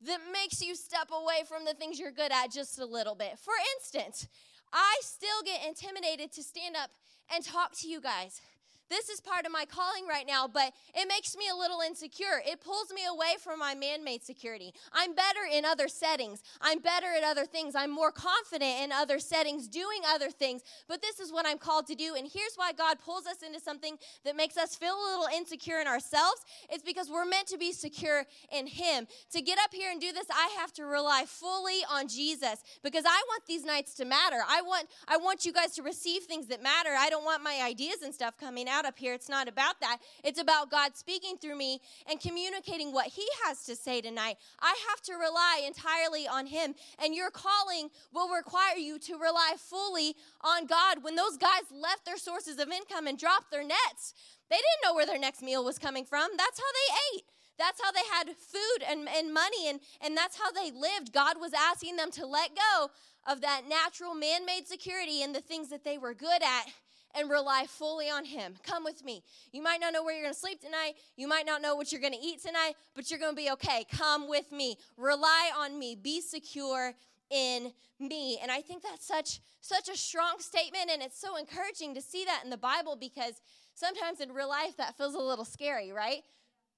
that 0.05 0.19
makes 0.33 0.61
you 0.61 0.75
step 0.75 1.09
away 1.11 1.43
from 1.47 1.65
the 1.65 1.73
things 1.73 1.99
you're 1.99 2.11
good 2.11 2.31
at 2.31 2.51
just 2.51 2.79
a 2.79 2.85
little 2.85 3.15
bit. 3.15 3.37
For 3.37 3.53
instance, 3.77 4.27
I 4.73 4.97
still 5.01 5.41
get 5.45 5.65
intimidated 5.67 6.31
to 6.33 6.43
stand 6.43 6.75
up 6.75 6.91
and 7.33 7.43
talk 7.43 7.73
to 7.79 7.87
you 7.87 8.01
guys 8.01 8.41
this 8.91 9.09
is 9.09 9.21
part 9.21 9.45
of 9.45 9.51
my 9.51 9.65
calling 9.65 10.05
right 10.07 10.27
now, 10.27 10.47
but 10.47 10.73
it 10.93 11.07
makes 11.07 11.35
me 11.37 11.45
a 11.51 11.55
little 11.55 11.79
insecure. 11.81 12.41
It 12.45 12.61
pulls 12.61 12.91
me 12.93 13.01
away 13.09 13.35
from 13.41 13.59
my 13.59 13.73
man 13.73 14.03
made 14.03 14.23
security. 14.23 14.73
I'm 14.91 15.15
better 15.15 15.39
in 15.51 15.65
other 15.65 15.87
settings, 15.87 16.43
I'm 16.59 16.79
better 16.79 17.07
at 17.15 17.23
other 17.23 17.45
things, 17.45 17.73
I'm 17.75 17.91
more 17.91 18.11
confident 18.11 18.81
in 18.81 18.91
other 18.91 19.19
settings, 19.19 19.67
doing 19.67 20.01
other 20.07 20.29
things, 20.29 20.61
but 20.87 21.01
this 21.01 21.19
is 21.19 21.31
what 21.31 21.47
I'm 21.47 21.57
called 21.57 21.87
to 21.87 21.95
do. 21.95 22.15
And 22.15 22.29
here's 22.31 22.55
why 22.55 22.73
God 22.73 22.99
pulls 22.99 23.25
us 23.25 23.41
into 23.41 23.59
something 23.59 23.97
that 24.25 24.35
makes 24.35 24.57
us 24.57 24.75
feel 24.75 24.93
a 24.93 25.07
little 25.11 25.27
insecure 25.35 25.79
in 25.79 25.87
ourselves. 25.87 26.41
It's 26.69 26.83
because 26.83 27.09
we're 27.09 27.25
meant 27.25 27.47
to 27.47 27.57
be 27.57 27.71
secure 27.71 28.25
in 28.51 28.67
Him. 28.67 29.07
To 29.31 29.41
get 29.41 29.57
up 29.63 29.73
here 29.73 29.91
and 29.91 30.01
do 30.01 30.11
this, 30.11 30.27
I 30.29 30.55
have 30.59 30.73
to 30.73 30.85
rely 30.85 31.23
fully 31.25 31.79
on 31.89 32.07
Jesus 32.07 32.63
because 32.83 33.05
I 33.05 33.23
want 33.29 33.45
these 33.47 33.63
nights 33.63 33.93
to 33.95 34.05
matter. 34.05 34.39
I 34.47 34.61
want 34.61 34.87
I 35.07 35.17
want 35.17 35.45
you 35.45 35.53
guys 35.53 35.71
to 35.75 35.83
receive 35.83 36.23
things 36.23 36.47
that 36.47 36.61
matter. 36.61 36.89
I 36.97 37.09
don't 37.09 37.23
want 37.23 37.43
my 37.43 37.61
ideas 37.63 38.01
and 38.03 38.13
stuff 38.13 38.37
coming 38.37 38.67
out 38.67 38.80
out 38.81 38.87
up 38.87 38.97
here. 38.97 39.13
It's 39.13 39.29
not 39.29 39.47
about 39.47 39.79
that. 39.81 39.97
It's 40.23 40.39
about 40.39 40.71
God 40.71 40.95
speaking 40.95 41.37
through 41.37 41.57
me 41.57 41.79
and 42.09 42.19
communicating 42.19 42.91
what 42.91 43.07
He 43.07 43.25
has 43.45 43.63
to 43.65 43.75
say 43.75 44.01
tonight. 44.01 44.37
I 44.59 44.75
have 44.89 45.01
to 45.01 45.13
rely 45.13 45.63
entirely 45.65 46.27
on 46.27 46.47
Him. 46.47 46.73
And 47.03 47.13
your 47.13 47.29
calling 47.31 47.89
will 48.13 48.29
require 48.29 48.77
you 48.77 48.99
to 48.99 49.13
rely 49.13 49.53
fully 49.57 50.15
on 50.41 50.65
God. 50.65 51.03
When 51.03 51.15
those 51.15 51.37
guys 51.37 51.63
left 51.71 52.05
their 52.05 52.17
sources 52.17 52.59
of 52.59 52.69
income 52.69 53.07
and 53.07 53.17
dropped 53.17 53.51
their 53.51 53.63
nets, 53.63 54.13
they 54.49 54.57
didn't 54.57 54.83
know 54.83 54.95
where 54.95 55.05
their 55.05 55.19
next 55.19 55.41
meal 55.41 55.63
was 55.63 55.77
coming 55.77 56.05
from. 56.05 56.29
That's 56.37 56.59
how 56.59 56.71
they 56.73 57.17
ate. 57.17 57.23
That's 57.57 57.81
how 57.81 57.91
they 57.91 57.99
had 58.11 58.35
food 58.35 58.83
and, 58.89 59.07
and 59.07 59.31
money, 59.31 59.67
and, 59.67 59.79
and 60.03 60.17
that's 60.17 60.39
how 60.39 60.51
they 60.51 60.71
lived. 60.71 61.13
God 61.13 61.35
was 61.39 61.51
asking 61.53 61.95
them 61.95 62.09
to 62.11 62.25
let 62.25 62.51
go 62.55 62.89
of 63.27 63.41
that 63.41 63.63
natural 63.69 64.15
man 64.15 64.47
made 64.47 64.67
security 64.67 65.21
and 65.21 65.35
the 65.35 65.41
things 65.41 65.69
that 65.69 65.83
they 65.83 65.99
were 65.99 66.15
good 66.15 66.41
at 66.41 66.65
and 67.15 67.29
rely 67.29 67.65
fully 67.67 68.09
on 68.09 68.25
Him. 68.25 68.55
Come 68.63 68.83
with 68.83 69.03
me. 69.03 69.23
You 69.51 69.61
might 69.61 69.79
not 69.79 69.93
know 69.93 70.03
where 70.03 70.13
you're 70.13 70.23
going 70.23 70.33
to 70.33 70.39
sleep 70.39 70.61
tonight. 70.61 70.93
You 71.15 71.27
might 71.27 71.45
not 71.45 71.61
know 71.61 71.75
what 71.75 71.91
you're 71.91 72.01
going 72.01 72.13
to 72.13 72.19
eat 72.19 72.41
tonight, 72.41 72.73
but 72.95 73.09
you're 73.09 73.19
going 73.19 73.35
to 73.35 73.41
be 73.41 73.51
okay. 73.51 73.85
Come 73.91 74.27
with 74.27 74.51
me. 74.51 74.77
Rely 74.97 75.51
on 75.57 75.77
me. 75.77 75.95
Be 75.95 76.21
secure 76.21 76.93
in 77.29 77.71
me. 77.99 78.39
And 78.41 78.51
I 78.51 78.61
think 78.61 78.83
that's 78.83 79.07
such 79.07 79.39
such 79.61 79.89
a 79.89 79.95
strong 79.95 80.35
statement 80.39 80.89
and 80.91 81.03
it's 81.03 81.19
so 81.19 81.37
encouraging 81.37 81.93
to 81.93 82.01
see 82.01 82.25
that 82.25 82.41
in 82.43 82.49
the 82.49 82.57
Bible 82.57 82.97
because 82.99 83.41
sometimes 83.75 84.19
in 84.19 84.31
real 84.31 84.49
life 84.49 84.75
that 84.77 84.97
feels 84.97 85.13
a 85.13 85.19
little 85.19 85.45
scary, 85.45 85.91
right? 85.91 86.23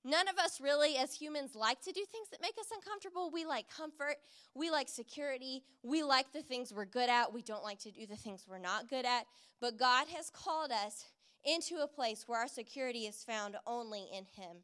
None 0.05 0.27
of 0.27 0.37
us 0.37 0.59
really, 0.59 0.97
as 0.97 1.13
humans, 1.13 1.55
like 1.55 1.81
to 1.81 1.93
do 1.93 2.03
things 2.11 2.27
that 2.31 2.41
make 2.41 2.57
us 2.59 2.67
uncomfortable. 2.75 3.31
We 3.31 3.45
like 3.45 3.69
comfort. 3.69 4.17
We 4.53 4.69
like 4.69 4.89
security. 4.89 5.63
We 5.81 6.03
like 6.03 6.33
the 6.33 6.41
things 6.41 6.73
we're 6.73 6.85
good 6.85 7.09
at. 7.09 7.33
We 7.33 7.41
don't 7.41 7.63
like 7.63 7.79
to 7.79 7.91
do 7.91 8.05
the 8.05 8.17
things 8.17 8.45
we're 8.47 8.57
not 8.57 8.89
good 8.89 9.05
at. 9.05 9.25
But 9.61 9.77
God 9.77 10.07
has 10.09 10.29
called 10.29 10.71
us 10.71 11.05
into 11.45 11.77
a 11.77 11.87
place 11.87 12.25
where 12.27 12.39
our 12.39 12.47
security 12.47 13.05
is 13.05 13.23
found 13.23 13.55
only 13.65 14.07
in 14.11 14.25
Him. 14.25 14.57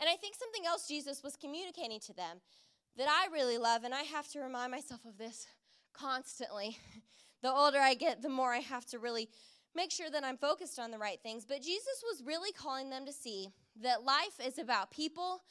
And 0.00 0.08
I 0.08 0.16
think 0.16 0.36
something 0.36 0.64
else 0.64 0.86
Jesus 0.86 1.22
was 1.22 1.36
communicating 1.36 2.00
to 2.00 2.12
them 2.14 2.40
that 2.96 3.08
I 3.08 3.32
really 3.32 3.58
love, 3.58 3.84
and 3.84 3.94
I 3.94 4.02
have 4.02 4.28
to 4.28 4.40
remind 4.40 4.70
myself 4.70 5.04
of 5.04 5.18
this 5.18 5.46
constantly, 5.92 6.78
the 7.42 7.50
older 7.50 7.78
I 7.78 7.94
get, 7.94 8.22
the 8.22 8.28
more 8.28 8.52
I 8.52 8.58
have 8.58 8.86
to 8.86 8.98
really 8.98 9.28
make 9.74 9.90
sure 9.90 10.10
that 10.10 10.24
I'm 10.24 10.36
focused 10.36 10.78
on 10.78 10.90
the 10.90 10.98
right 10.98 11.20
things. 11.22 11.44
But 11.44 11.62
Jesus 11.62 12.02
was 12.04 12.22
really 12.24 12.52
calling 12.52 12.90
them 12.90 13.06
to 13.06 13.12
see 13.12 13.48
that 13.82 14.04
life 14.04 14.38
is 14.44 14.58
about 14.58 14.90
people, 14.90 15.42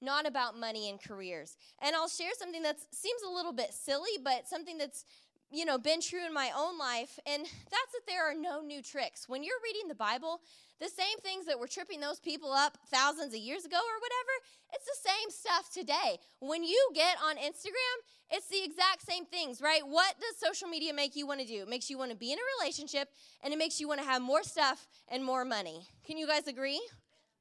not 0.00 0.26
about 0.26 0.58
money 0.58 0.88
and 0.88 1.02
careers. 1.02 1.56
And 1.80 1.96
I'll 1.96 2.08
share 2.08 2.32
something 2.38 2.62
that 2.62 2.78
seems 2.92 3.22
a 3.22 3.30
little 3.30 3.52
bit 3.52 3.72
silly, 3.72 4.18
but 4.22 4.48
something 4.48 4.78
that's 4.78 5.04
you 5.52 5.66
know 5.66 5.78
been 5.78 6.00
true 6.00 6.24
in 6.26 6.32
my 6.32 6.50
own 6.56 6.78
life 6.78 7.18
and 7.26 7.42
that's 7.44 7.92
that 7.92 8.06
there 8.08 8.24
are 8.24 8.34
no 8.34 8.62
new 8.62 8.80
tricks 8.80 9.28
when 9.28 9.44
you're 9.44 9.54
reading 9.62 9.86
the 9.86 9.94
bible 9.94 10.40
the 10.82 10.88
same 10.88 11.18
things 11.22 11.46
that 11.46 11.58
were 11.58 11.68
tripping 11.68 12.00
those 12.00 12.18
people 12.18 12.52
up 12.52 12.76
thousands 12.90 13.32
of 13.32 13.38
years 13.38 13.64
ago 13.64 13.76
or 13.76 13.98
whatever 14.02 14.34
it's 14.74 14.84
the 14.86 15.10
same 15.10 15.30
stuff 15.30 15.70
today. 15.72 16.18
When 16.40 16.64
you 16.64 16.90
get 16.92 17.16
on 17.24 17.36
instagram 17.36 17.96
it's 18.30 18.48
the 18.48 18.64
exact 18.64 19.06
same 19.06 19.24
things 19.24 19.62
right? 19.62 19.82
What 19.86 20.16
does 20.20 20.36
social 20.36 20.68
media 20.68 20.92
make 20.92 21.14
you 21.14 21.26
want 21.26 21.40
to 21.40 21.46
do? 21.46 21.62
It 21.62 21.68
makes 21.68 21.88
you 21.88 21.98
want 21.98 22.10
to 22.10 22.16
be 22.16 22.32
in 22.32 22.38
a 22.38 22.46
relationship 22.60 23.08
and 23.44 23.54
it 23.54 23.58
makes 23.58 23.80
you 23.80 23.86
want 23.86 24.00
to 24.00 24.06
have 24.06 24.20
more 24.20 24.42
stuff 24.42 24.88
and 25.08 25.24
more 25.24 25.44
money. 25.44 25.86
Can 26.04 26.18
you 26.18 26.26
guys 26.26 26.48
agree? 26.48 26.80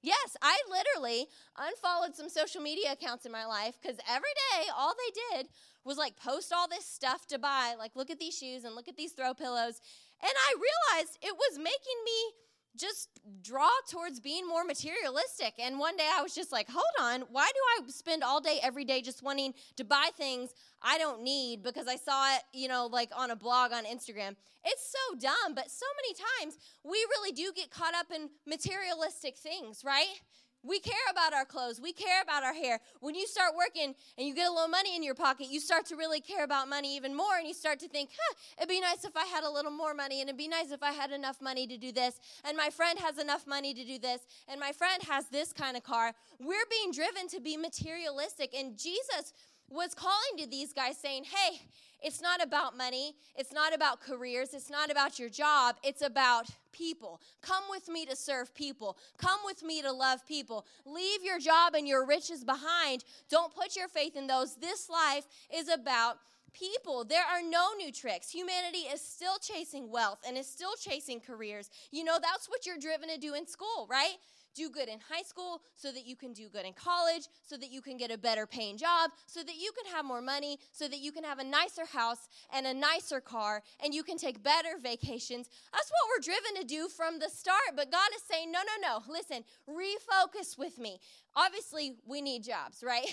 Yes, 0.03 0.35
I 0.41 0.57
literally 0.69 1.27
unfollowed 1.57 2.15
some 2.15 2.29
social 2.29 2.61
media 2.61 2.91
accounts 2.91 3.25
in 3.25 3.31
my 3.31 3.45
life 3.45 3.77
because 3.81 3.97
every 4.09 4.33
day 4.51 4.67
all 4.75 4.93
they 4.93 5.37
did 5.37 5.47
was 5.83 5.97
like 5.97 6.15
post 6.17 6.53
all 6.53 6.67
this 6.67 6.85
stuff 6.85 7.25
to 7.27 7.39
buy, 7.39 7.75
like 7.77 7.95
look 7.95 8.09
at 8.09 8.19
these 8.19 8.37
shoes 8.37 8.63
and 8.63 8.75
look 8.75 8.87
at 8.87 8.97
these 8.97 9.13
throw 9.13 9.33
pillows. 9.33 9.79
And 10.21 10.31
I 10.31 10.53
realized 10.53 11.17
it 11.21 11.35
was 11.35 11.57
making 11.57 11.99
me 12.05 12.33
just 12.77 13.09
draw 13.41 13.69
towards 13.89 14.19
being 14.19 14.47
more 14.47 14.63
materialistic. 14.63 15.53
And 15.59 15.77
one 15.77 15.97
day 15.97 16.07
I 16.17 16.21
was 16.21 16.33
just 16.33 16.51
like, 16.51 16.69
hold 16.69 16.83
on, 16.99 17.21
why 17.31 17.47
do 17.47 17.85
I 17.85 17.89
spend 17.89 18.23
all 18.23 18.39
day 18.39 18.59
every 18.63 18.85
day 18.85 19.01
just 19.01 19.23
wanting 19.23 19.53
to 19.77 19.83
buy 19.83 20.09
things 20.15 20.53
I 20.81 20.97
don't 20.97 21.21
need 21.21 21.63
because 21.63 21.87
I 21.87 21.95
saw 21.95 22.35
it, 22.35 22.41
you 22.53 22.67
know, 22.67 22.87
like 22.87 23.11
on 23.15 23.31
a 23.31 23.35
blog 23.35 23.71
on 23.71 23.85
Instagram? 23.85 24.35
It's 24.63 24.91
so 24.91 25.17
dumb, 25.19 25.55
but 25.55 25.69
so 25.69 25.85
many 25.97 26.15
times 26.41 26.57
we 26.83 26.97
really 27.09 27.31
do 27.31 27.51
get 27.55 27.71
caught 27.71 27.95
up 27.95 28.07
in 28.13 28.29
materialistic 28.47 29.37
things, 29.37 29.83
right? 29.85 30.21
We 30.63 30.79
care 30.79 30.93
about 31.09 31.33
our 31.33 31.45
clothes. 31.45 31.81
We 31.81 31.91
care 31.91 32.21
about 32.21 32.43
our 32.43 32.53
hair. 32.53 32.79
When 32.99 33.15
you 33.15 33.25
start 33.25 33.53
working 33.57 33.95
and 34.17 34.27
you 34.27 34.35
get 34.35 34.47
a 34.47 34.51
little 34.51 34.67
money 34.67 34.95
in 34.95 35.03
your 35.03 35.15
pocket, 35.15 35.47
you 35.49 35.59
start 35.59 35.85
to 35.87 35.95
really 35.95 36.21
care 36.21 36.43
about 36.43 36.69
money 36.69 36.95
even 36.95 37.15
more 37.15 37.37
and 37.37 37.47
you 37.47 37.53
start 37.53 37.79
to 37.79 37.87
think, 37.87 38.11
huh, 38.11 38.35
it'd 38.57 38.69
be 38.69 38.79
nice 38.79 39.03
if 39.03 39.17
I 39.17 39.25
had 39.25 39.43
a 39.43 39.49
little 39.49 39.71
more 39.71 39.93
money 39.93 40.21
and 40.21 40.29
it'd 40.29 40.37
be 40.37 40.47
nice 40.47 40.71
if 40.71 40.83
I 40.83 40.91
had 40.91 41.11
enough 41.11 41.41
money 41.41 41.65
to 41.67 41.77
do 41.77 41.91
this 41.91 42.19
and 42.43 42.55
my 42.55 42.69
friend 42.69 42.99
has 42.99 43.17
enough 43.17 43.47
money 43.47 43.73
to 43.73 43.83
do 43.83 43.97
this 43.97 44.21
and 44.47 44.59
my 44.59 44.71
friend 44.71 45.01
has 45.09 45.27
this 45.29 45.51
kind 45.51 45.75
of 45.75 45.83
car. 45.83 46.13
We're 46.39 46.65
being 46.69 46.91
driven 46.91 47.27
to 47.29 47.39
be 47.39 47.57
materialistic 47.57 48.53
and 48.53 48.77
Jesus 48.77 49.33
was 49.71 49.93
calling 49.93 50.37
to 50.37 50.47
these 50.47 50.73
guys 50.73 50.97
saying, 50.97 51.23
hey, 51.23 51.61
it's 52.01 52.21
not 52.21 52.43
about 52.43 52.75
money. 52.75 53.15
It's 53.35 53.53
not 53.53 53.73
about 53.73 54.01
careers. 54.01 54.53
It's 54.53 54.69
not 54.69 54.89
about 54.89 55.19
your 55.19 55.29
job. 55.29 55.75
It's 55.83 56.01
about 56.01 56.47
people. 56.71 57.21
Come 57.41 57.63
with 57.69 57.87
me 57.89 58.05
to 58.05 58.15
serve 58.15 58.53
people. 58.55 58.97
Come 59.17 59.39
with 59.45 59.63
me 59.63 59.81
to 59.81 59.91
love 59.91 60.25
people. 60.27 60.65
Leave 60.85 61.23
your 61.23 61.39
job 61.39 61.75
and 61.75 61.87
your 61.87 62.05
riches 62.05 62.43
behind. 62.43 63.03
Don't 63.29 63.53
put 63.53 63.75
your 63.75 63.87
faith 63.87 64.15
in 64.15 64.27
those. 64.27 64.55
This 64.55 64.89
life 64.89 65.27
is 65.53 65.69
about 65.69 66.17
people. 66.53 67.03
There 67.03 67.23
are 67.23 67.41
no 67.41 67.73
new 67.77 67.91
tricks. 67.91 68.29
Humanity 68.31 68.79
is 68.79 69.01
still 69.01 69.37
chasing 69.39 69.89
wealth 69.89 70.19
and 70.27 70.37
is 70.37 70.47
still 70.47 70.73
chasing 70.79 71.19
careers. 71.19 71.69
You 71.91 72.03
know, 72.03 72.17
that's 72.21 72.49
what 72.49 72.65
you're 72.65 72.77
driven 72.77 73.09
to 73.09 73.17
do 73.17 73.33
in 73.35 73.47
school, 73.47 73.87
right? 73.89 74.15
Do 74.53 74.69
good 74.69 74.87
in 74.87 74.99
high 75.09 75.23
school 75.23 75.61
so 75.75 75.91
that 75.91 76.05
you 76.05 76.15
can 76.15 76.33
do 76.33 76.49
good 76.49 76.65
in 76.65 76.73
college, 76.73 77.27
so 77.45 77.57
that 77.57 77.71
you 77.71 77.81
can 77.81 77.97
get 77.97 78.11
a 78.11 78.17
better 78.17 78.45
paying 78.45 78.77
job, 78.77 79.11
so 79.27 79.41
that 79.43 79.55
you 79.55 79.71
can 79.71 79.91
have 79.93 80.05
more 80.05 80.21
money, 80.21 80.59
so 80.71 80.87
that 80.87 80.99
you 80.99 81.11
can 81.11 81.23
have 81.23 81.39
a 81.39 81.43
nicer 81.43 81.85
house 81.85 82.27
and 82.53 82.65
a 82.65 82.73
nicer 82.73 83.19
car, 83.21 83.61
and 83.83 83.93
you 83.93 84.03
can 84.03 84.17
take 84.17 84.43
better 84.43 84.77
vacations. 84.81 85.49
That's 85.71 85.91
what 85.91 86.09
we're 86.09 86.23
driven 86.23 86.61
to 86.61 86.67
do 86.67 86.87
from 86.87 87.19
the 87.19 87.29
start. 87.29 87.75
But 87.75 87.91
God 87.91 88.09
is 88.15 88.23
saying, 88.29 88.51
no, 88.51 88.59
no, 88.59 88.87
no. 88.87 89.11
Listen, 89.11 89.43
refocus 89.69 90.57
with 90.57 90.77
me. 90.77 90.99
Obviously, 91.35 91.93
we 92.05 92.21
need 92.21 92.43
jobs, 92.43 92.83
right? 92.85 93.05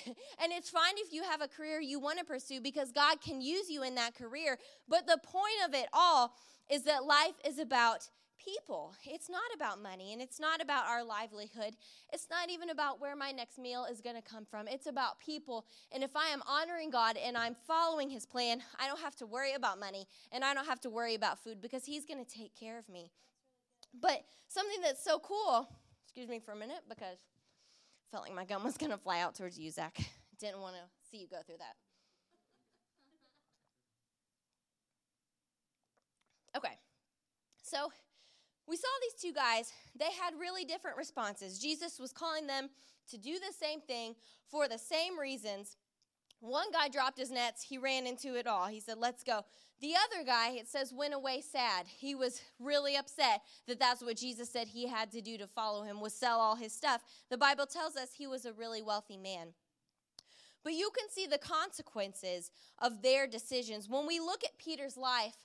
and 0.43 0.53
it's 0.53 0.71
fine 0.71 0.95
if 0.97 1.13
you 1.13 1.23
have 1.23 1.41
a 1.41 1.49
career 1.49 1.81
you 1.81 2.01
want 2.01 2.19
to 2.19 2.25
pursue 2.25 2.61
because 2.61 2.93
God 2.93 3.21
can 3.21 3.41
use 3.41 3.71
you 3.71 3.83
in 3.83 3.95
that 3.95 4.15
career. 4.15 4.59
But 4.89 5.07
the 5.07 5.19
point 5.23 5.55
of 5.67 5.75
it 5.75 5.87
all 5.93 6.33
is 6.71 6.83
that 6.85 7.05
life 7.05 7.35
is 7.47 7.59
about 7.59 8.09
people. 8.39 8.95
It's 9.05 9.29
not 9.29 9.43
about 9.55 9.83
money 9.83 10.13
and 10.13 10.23
it's 10.23 10.41
not 10.41 10.63
about 10.63 10.87
our 10.87 11.05
livelihood. 11.05 11.77
It's 12.13 12.29
not 12.31 12.51
even 12.51 12.71
about 12.71 13.01
where 13.01 13.17
my 13.17 13.31
next 13.33 13.59
meal 13.59 13.87
is 13.91 14.01
going 14.01 14.17
to 14.17 14.23
come 14.23 14.45
from. 14.45 14.69
It's 14.69 14.87
about 14.87 15.19
people. 15.21 15.67
And 15.93 16.03
if 16.03 16.17
I 16.17 16.29
am 16.29 16.43
honoring 16.47 16.91
God 16.91 17.17
and 17.17 17.37
I'm 17.37 17.57
following 17.67 18.11
His 18.11 18.27
plan, 18.27 18.63
I 18.81 18.87
don't 18.87 19.01
have 19.01 19.17
to 19.17 19.27
worry 19.27 19.55
about 19.55 19.79
money 19.79 20.07
and 20.33 20.45
I 20.45 20.55
don't 20.55 20.67
have 20.67 20.81
to 20.81 20.91
worry 20.91 21.15
about 21.15 21.43
food 21.43 21.61
because 21.61 21.85
He's 21.85 22.05
going 22.05 22.25
to 22.25 22.31
take 22.31 22.55
care 22.55 22.79
of 22.79 22.89
me. 22.89 23.11
But 24.01 24.25
something 24.49 24.81
that's 24.83 25.03
so 25.03 25.19
cool, 25.19 25.69
excuse 26.05 26.29
me 26.29 26.39
for 26.39 26.53
a 26.53 26.57
minute 26.57 26.81
because 26.89 27.19
I 27.19 28.07
felt 28.11 28.25
like 28.25 28.35
my 28.35 28.45
gum 28.45 28.65
was 28.65 28.77
going 28.77 28.93
to 28.93 28.99
fly 28.99 29.21
out 29.21 29.35
towards 29.35 29.59
you, 29.59 29.71
Zach. 29.71 29.99
Didn't 30.39 30.61
want 30.61 30.77
to 30.77 30.83
see 31.11 31.19
you 31.19 31.29
go 31.29 31.39
through 31.47 31.59
that. 31.59 31.75
Okay. 36.57 36.79
So 37.63 37.93
we 38.69 38.77
saw 38.77 38.89
these 39.03 39.21
two 39.21 39.33
guys, 39.33 39.73
they 39.99 40.13
had 40.21 40.35
really 40.39 40.65
different 40.65 40.97
responses. 40.97 41.59
Jesus 41.59 41.99
was 41.99 42.13
calling 42.13 42.47
them 42.47 42.69
to 43.11 43.19
do 43.19 43.35
the 43.35 43.53
same 43.59 43.81
thing 43.81 44.15
for 44.51 44.69
the 44.69 44.79
same 44.79 45.19
reasons. 45.19 45.77
One 46.41 46.71
guy 46.73 46.89
dropped 46.89 47.19
his 47.19 47.31
nets, 47.31 47.63
he 47.63 47.79
ran 47.79 48.07
into 48.07 48.37
it 48.37 48.47
all. 48.47 48.67
He 48.67 48.81
said, 48.81 48.99
Let's 48.99 49.25
go. 49.25 49.45
The 49.81 49.95
other 49.95 50.25
guy, 50.25 50.51
it 50.51 50.67
says, 50.67 50.93
went 50.93 51.15
away 51.15 51.41
sad. 51.41 51.87
He 51.87 52.17
was 52.17 52.41
really 52.59 52.97
upset 52.97 53.43
that 53.69 53.79
that's 53.79 54.03
what 54.03 54.17
Jesus 54.17 54.51
said 54.51 54.67
he 54.67 54.89
had 54.89 55.13
to 55.13 55.21
do 55.21 55.39
to 55.39 55.47
follow 55.47 55.85
him, 55.85 56.01
was 56.01 56.13
sell 56.13 56.41
all 56.41 56.57
his 56.57 56.73
stuff. 56.73 57.03
The 57.31 57.39
Bible 57.39 57.67
tells 57.67 57.95
us 57.95 58.09
he 58.13 58.27
was 58.27 58.45
a 58.45 58.53
really 58.53 58.83
wealthy 58.83 59.17
man. 59.17 59.49
But 60.65 60.73
you 60.73 60.91
can 60.99 61.09
see 61.09 61.27
the 61.27 61.39
consequences 61.39 62.51
of 62.81 63.03
their 63.03 63.29
decisions. 63.29 63.89
When 63.89 64.05
we 64.05 64.19
look 64.19 64.43
at 64.43 64.59
Peter's 64.59 64.97
life, 64.97 65.37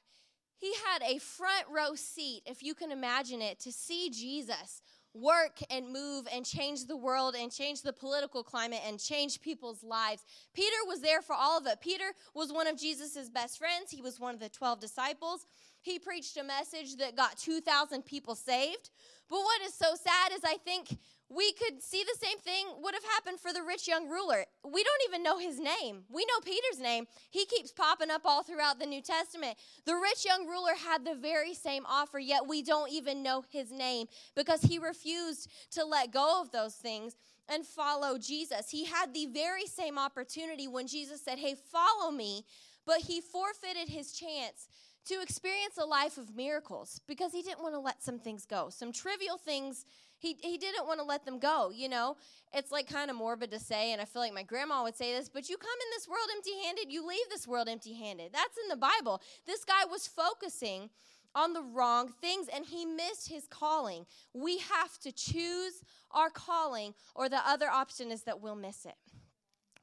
he 0.63 0.73
had 0.85 1.03
a 1.03 1.17
front 1.19 1.65
row 1.69 1.93
seat, 1.93 2.41
if 2.45 2.63
you 2.63 2.73
can 2.73 2.89
imagine 2.89 3.41
it, 3.41 3.59
to 3.59 3.71
see 3.71 4.09
Jesus 4.09 4.81
work 5.13 5.59
and 5.69 5.91
move 5.91 6.25
and 6.33 6.45
change 6.45 6.85
the 6.85 6.95
world 6.95 7.35
and 7.37 7.51
change 7.51 7.81
the 7.81 7.91
political 7.91 8.45
climate 8.45 8.79
and 8.87 8.97
change 8.97 9.41
people's 9.41 9.83
lives. 9.83 10.23
Peter 10.53 10.77
was 10.87 11.01
there 11.01 11.21
for 11.21 11.35
all 11.35 11.57
of 11.57 11.67
it. 11.67 11.81
Peter 11.81 12.05
was 12.33 12.53
one 12.53 12.67
of 12.67 12.79
Jesus' 12.79 13.29
best 13.29 13.57
friends, 13.57 13.91
he 13.91 14.01
was 14.01 14.21
one 14.21 14.33
of 14.33 14.39
the 14.39 14.47
12 14.47 14.79
disciples. 14.79 15.45
He 15.83 15.99
preached 15.99 16.37
a 16.37 16.43
message 16.43 16.95
that 16.95 17.15
got 17.15 17.37
2,000 17.37 18.05
people 18.05 18.35
saved. 18.35 18.89
But 19.29 19.39
what 19.39 19.61
is 19.61 19.73
so 19.73 19.95
sad 19.95 20.31
is 20.33 20.39
I 20.45 20.57
think 20.57 20.97
we 21.29 21.51
could 21.53 21.81
see 21.81 22.03
the 22.03 22.25
same 22.25 22.37
thing 22.37 22.67
would 22.81 22.93
have 22.93 23.03
happened 23.03 23.39
for 23.39 23.51
the 23.51 23.63
rich 23.63 23.87
young 23.87 24.07
ruler. 24.07 24.45
We 24.63 24.83
don't 24.83 25.01
even 25.07 25.23
know 25.23 25.39
his 25.39 25.59
name. 25.59 26.03
We 26.09 26.25
know 26.25 26.39
Peter's 26.43 26.79
name. 26.79 27.05
He 27.31 27.45
keeps 27.45 27.71
popping 27.71 28.11
up 28.11 28.21
all 28.23 28.43
throughout 28.43 28.79
the 28.79 28.85
New 28.85 29.01
Testament. 29.01 29.57
The 29.85 29.95
rich 29.95 30.25
young 30.25 30.47
ruler 30.47 30.73
had 30.75 31.03
the 31.03 31.15
very 31.15 31.53
same 31.53 31.85
offer, 31.85 32.19
yet 32.19 32.47
we 32.47 32.61
don't 32.61 32.91
even 32.91 33.23
know 33.23 33.43
his 33.49 33.71
name 33.71 34.07
because 34.35 34.61
he 34.61 34.79
refused 34.79 35.49
to 35.71 35.83
let 35.83 36.13
go 36.13 36.41
of 36.41 36.51
those 36.51 36.75
things 36.75 37.15
and 37.49 37.65
follow 37.65 38.17
Jesus. 38.17 38.69
He 38.69 38.85
had 38.85 39.13
the 39.13 39.25
very 39.25 39.65
same 39.65 39.97
opportunity 39.97 40.67
when 40.67 40.87
Jesus 40.87 41.21
said, 41.21 41.39
Hey, 41.39 41.55
follow 41.55 42.11
me, 42.11 42.45
but 42.85 42.99
he 42.99 43.19
forfeited 43.19 43.89
his 43.89 44.13
chance 44.13 44.67
to 45.05 45.21
experience 45.21 45.77
a 45.77 45.85
life 45.85 46.17
of 46.17 46.35
miracles 46.35 47.01
because 47.07 47.31
he 47.31 47.41
didn't 47.41 47.61
want 47.61 47.73
to 47.73 47.79
let 47.79 48.01
some 48.03 48.19
things 48.19 48.45
go. 48.45 48.69
Some 48.69 48.91
trivial 48.91 49.37
things 49.37 49.85
he, 50.23 50.37
he 50.41 50.57
didn't 50.57 50.87
want 50.87 51.01
to 51.01 51.05
let 51.05 51.25
them 51.25 51.37
go, 51.37 51.69
you 51.69 51.89
know? 51.89 52.15
It's 52.53 52.71
like 52.71 52.87
kind 52.87 53.11
of 53.11 53.17
morbid 53.17 53.51
to 53.51 53.59
say, 53.59 53.91
and 53.91 54.01
I 54.01 54.05
feel 54.05 54.21
like 54.21 54.33
my 54.33 54.43
grandma 54.43 54.81
would 54.83 54.95
say 54.95 55.13
this, 55.13 55.27
but 55.27 55.49
you 55.49 55.57
come 55.57 55.67
in 55.69 55.91
this 55.93 56.07
world 56.07 56.29
empty 56.33 56.51
handed, 56.63 56.93
you 56.93 57.05
leave 57.05 57.29
this 57.29 57.45
world 57.45 57.67
empty 57.67 57.93
handed. 57.93 58.31
That's 58.31 58.57
in 58.63 58.69
the 58.69 58.77
Bible. 58.77 59.21
This 59.45 59.65
guy 59.65 59.83
was 59.85 60.07
focusing 60.07 60.89
on 61.35 61.51
the 61.51 61.61
wrong 61.61 62.13
things 62.21 62.47
and 62.55 62.65
he 62.65 62.85
missed 62.85 63.27
his 63.27 63.47
calling. 63.47 64.05
We 64.33 64.59
have 64.59 64.97
to 64.99 65.11
choose 65.11 65.83
our 66.11 66.29
calling, 66.29 66.93
or 67.15 67.27
the 67.27 67.45
other 67.45 67.67
option 67.67 68.09
is 68.09 68.23
that 68.23 68.39
we'll 68.39 68.55
miss 68.55 68.85
it. 68.85 68.95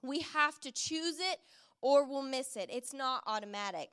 We 0.02 0.20
have 0.20 0.58
to 0.60 0.72
choose 0.72 1.18
it 1.18 1.38
or 1.82 2.06
we'll 2.06 2.22
miss 2.22 2.56
it. 2.56 2.70
It's 2.72 2.94
not 2.94 3.22
automatic. 3.26 3.90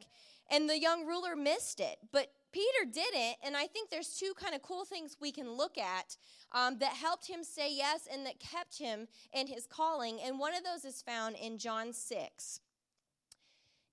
And 0.50 0.70
the 0.70 0.80
young 0.80 1.06
ruler 1.06 1.36
missed 1.36 1.80
it, 1.80 1.98
but 2.12 2.32
Peter 2.52 2.90
didn't, 2.92 3.36
and 3.44 3.58
I 3.58 3.68
think 3.68 3.90
there's 3.90 4.16
two 4.16 4.34
kind 4.42 4.56
of 4.56 4.62
cool 4.62 4.86
things 4.86 5.18
we 5.20 5.32
can 5.32 5.52
look 5.52 5.78
at 5.78 6.16
um, 6.54 6.80
that 6.80 6.94
helped 6.94 7.28
him 7.28 7.44
say 7.44 7.72
yes 7.72 8.08
and 8.12 8.26
that 8.26 8.40
kept 8.40 8.80
him 8.80 9.08
in 9.34 9.48
his 9.48 9.68
calling. 9.68 10.20
And 10.24 10.40
one 10.40 10.56
of 10.56 10.64
those 10.64 10.86
is 10.86 11.02
found 11.02 11.36
in 11.36 11.58
John 11.58 11.92
6. 11.92 12.62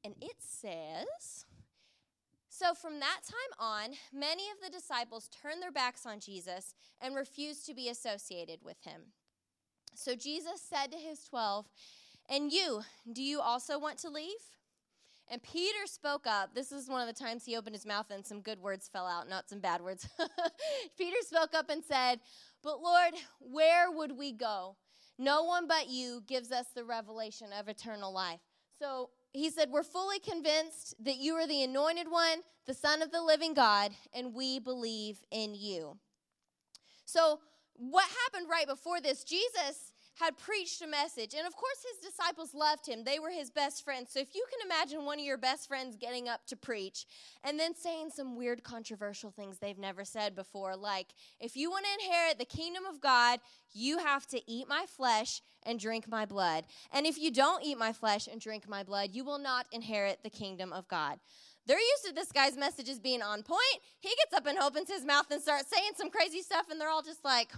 And 0.04 0.14
it 0.20 0.36
says 0.38 1.46
So 2.48 2.74
from 2.74 3.00
that 3.00 3.20
time 3.24 3.58
on, 3.58 3.96
many 4.12 4.44
of 4.50 4.60
the 4.62 4.70
disciples 4.70 5.28
turned 5.28 5.60
their 5.60 5.72
backs 5.72 6.06
on 6.06 6.20
Jesus 6.20 6.74
and 7.00 7.16
refused 7.16 7.66
to 7.66 7.74
be 7.74 7.88
associated 7.88 8.60
with 8.62 8.80
him. 8.82 9.00
So 9.96 10.14
Jesus 10.14 10.60
said 10.60 10.90
to 10.92 10.98
his 10.98 11.24
twelve, 11.24 11.66
And 12.28 12.52
you, 12.52 12.82
do 13.12 13.22
you 13.22 13.40
also 13.40 13.78
want 13.78 13.98
to 13.98 14.10
leave? 14.10 14.40
And 15.30 15.42
Peter 15.42 15.86
spoke 15.86 16.26
up. 16.26 16.54
This 16.54 16.70
is 16.70 16.88
one 16.88 17.00
of 17.00 17.06
the 17.06 17.24
times 17.24 17.44
he 17.44 17.56
opened 17.56 17.74
his 17.74 17.86
mouth 17.86 18.06
and 18.10 18.24
some 18.24 18.40
good 18.40 18.60
words 18.60 18.88
fell 18.92 19.06
out, 19.06 19.28
not 19.28 19.48
some 19.48 19.58
bad 19.58 19.80
words. 19.80 20.06
Peter 20.98 21.16
spoke 21.22 21.54
up 21.54 21.70
and 21.70 21.82
said, 21.82 22.20
But 22.62 22.80
Lord, 22.80 23.14
where 23.40 23.90
would 23.90 24.16
we 24.16 24.32
go? 24.32 24.76
No 25.18 25.44
one 25.44 25.66
but 25.66 25.88
you 25.88 26.22
gives 26.26 26.52
us 26.52 26.66
the 26.74 26.84
revelation 26.84 27.48
of 27.58 27.68
eternal 27.68 28.12
life. 28.12 28.40
So 28.78 29.10
he 29.32 29.50
said, 29.50 29.70
We're 29.70 29.82
fully 29.82 30.18
convinced 30.18 30.94
that 31.00 31.16
you 31.16 31.34
are 31.34 31.46
the 31.46 31.62
anointed 31.62 32.10
one, 32.10 32.40
the 32.66 32.74
Son 32.74 33.00
of 33.00 33.10
the 33.10 33.22
living 33.22 33.54
God, 33.54 33.92
and 34.12 34.34
we 34.34 34.58
believe 34.58 35.20
in 35.30 35.54
you. 35.54 35.98
So, 37.06 37.40
what 37.76 38.06
happened 38.24 38.48
right 38.48 38.66
before 38.66 39.00
this? 39.00 39.24
Jesus 39.24 39.92
had 40.20 40.38
preached 40.38 40.80
a 40.82 40.86
message. 40.86 41.34
And 41.34 41.46
of 41.46 41.56
course, 41.56 41.84
his 41.90 42.10
disciples 42.10 42.54
loved 42.54 42.86
him. 42.86 43.04
They 43.04 43.18
were 43.18 43.30
his 43.30 43.50
best 43.50 43.84
friends. 43.84 44.10
So 44.12 44.20
if 44.20 44.34
you 44.34 44.44
can 44.50 44.68
imagine 44.70 45.04
one 45.04 45.18
of 45.18 45.24
your 45.24 45.38
best 45.38 45.66
friends 45.68 45.96
getting 45.96 46.28
up 46.28 46.46
to 46.46 46.56
preach 46.56 47.06
and 47.42 47.58
then 47.58 47.74
saying 47.74 48.10
some 48.14 48.36
weird, 48.36 48.62
controversial 48.62 49.30
things 49.30 49.58
they've 49.58 49.78
never 49.78 50.04
said 50.04 50.34
before, 50.34 50.76
like, 50.76 51.08
if 51.40 51.56
you 51.56 51.70
want 51.70 51.84
to 51.84 52.04
inherit 52.04 52.38
the 52.38 52.44
kingdom 52.44 52.84
of 52.86 53.00
God, 53.00 53.40
you 53.72 53.98
have 53.98 54.26
to 54.28 54.40
eat 54.50 54.68
my 54.68 54.84
flesh 54.86 55.42
and 55.64 55.80
drink 55.80 56.08
my 56.08 56.24
blood. 56.24 56.64
And 56.92 57.06
if 57.06 57.18
you 57.18 57.32
don't 57.32 57.64
eat 57.64 57.78
my 57.78 57.92
flesh 57.92 58.28
and 58.30 58.40
drink 58.40 58.68
my 58.68 58.84
blood, 58.84 59.10
you 59.12 59.24
will 59.24 59.38
not 59.38 59.66
inherit 59.72 60.22
the 60.22 60.30
kingdom 60.30 60.72
of 60.72 60.86
God. 60.88 61.18
They're 61.66 61.78
used 61.78 62.04
to 62.06 62.12
this 62.12 62.30
guy's 62.30 62.58
messages 62.58 62.98
being 62.98 63.22
on 63.22 63.42
point. 63.42 63.60
He 64.00 64.10
gets 64.10 64.34
up 64.34 64.46
and 64.46 64.58
opens 64.58 64.90
his 64.90 65.04
mouth 65.04 65.30
and 65.30 65.40
starts 65.40 65.70
saying 65.70 65.92
some 65.96 66.10
crazy 66.10 66.42
stuff, 66.42 66.66
and 66.70 66.78
they're 66.78 66.90
all 66.90 67.02
just 67.02 67.24
like, 67.24 67.52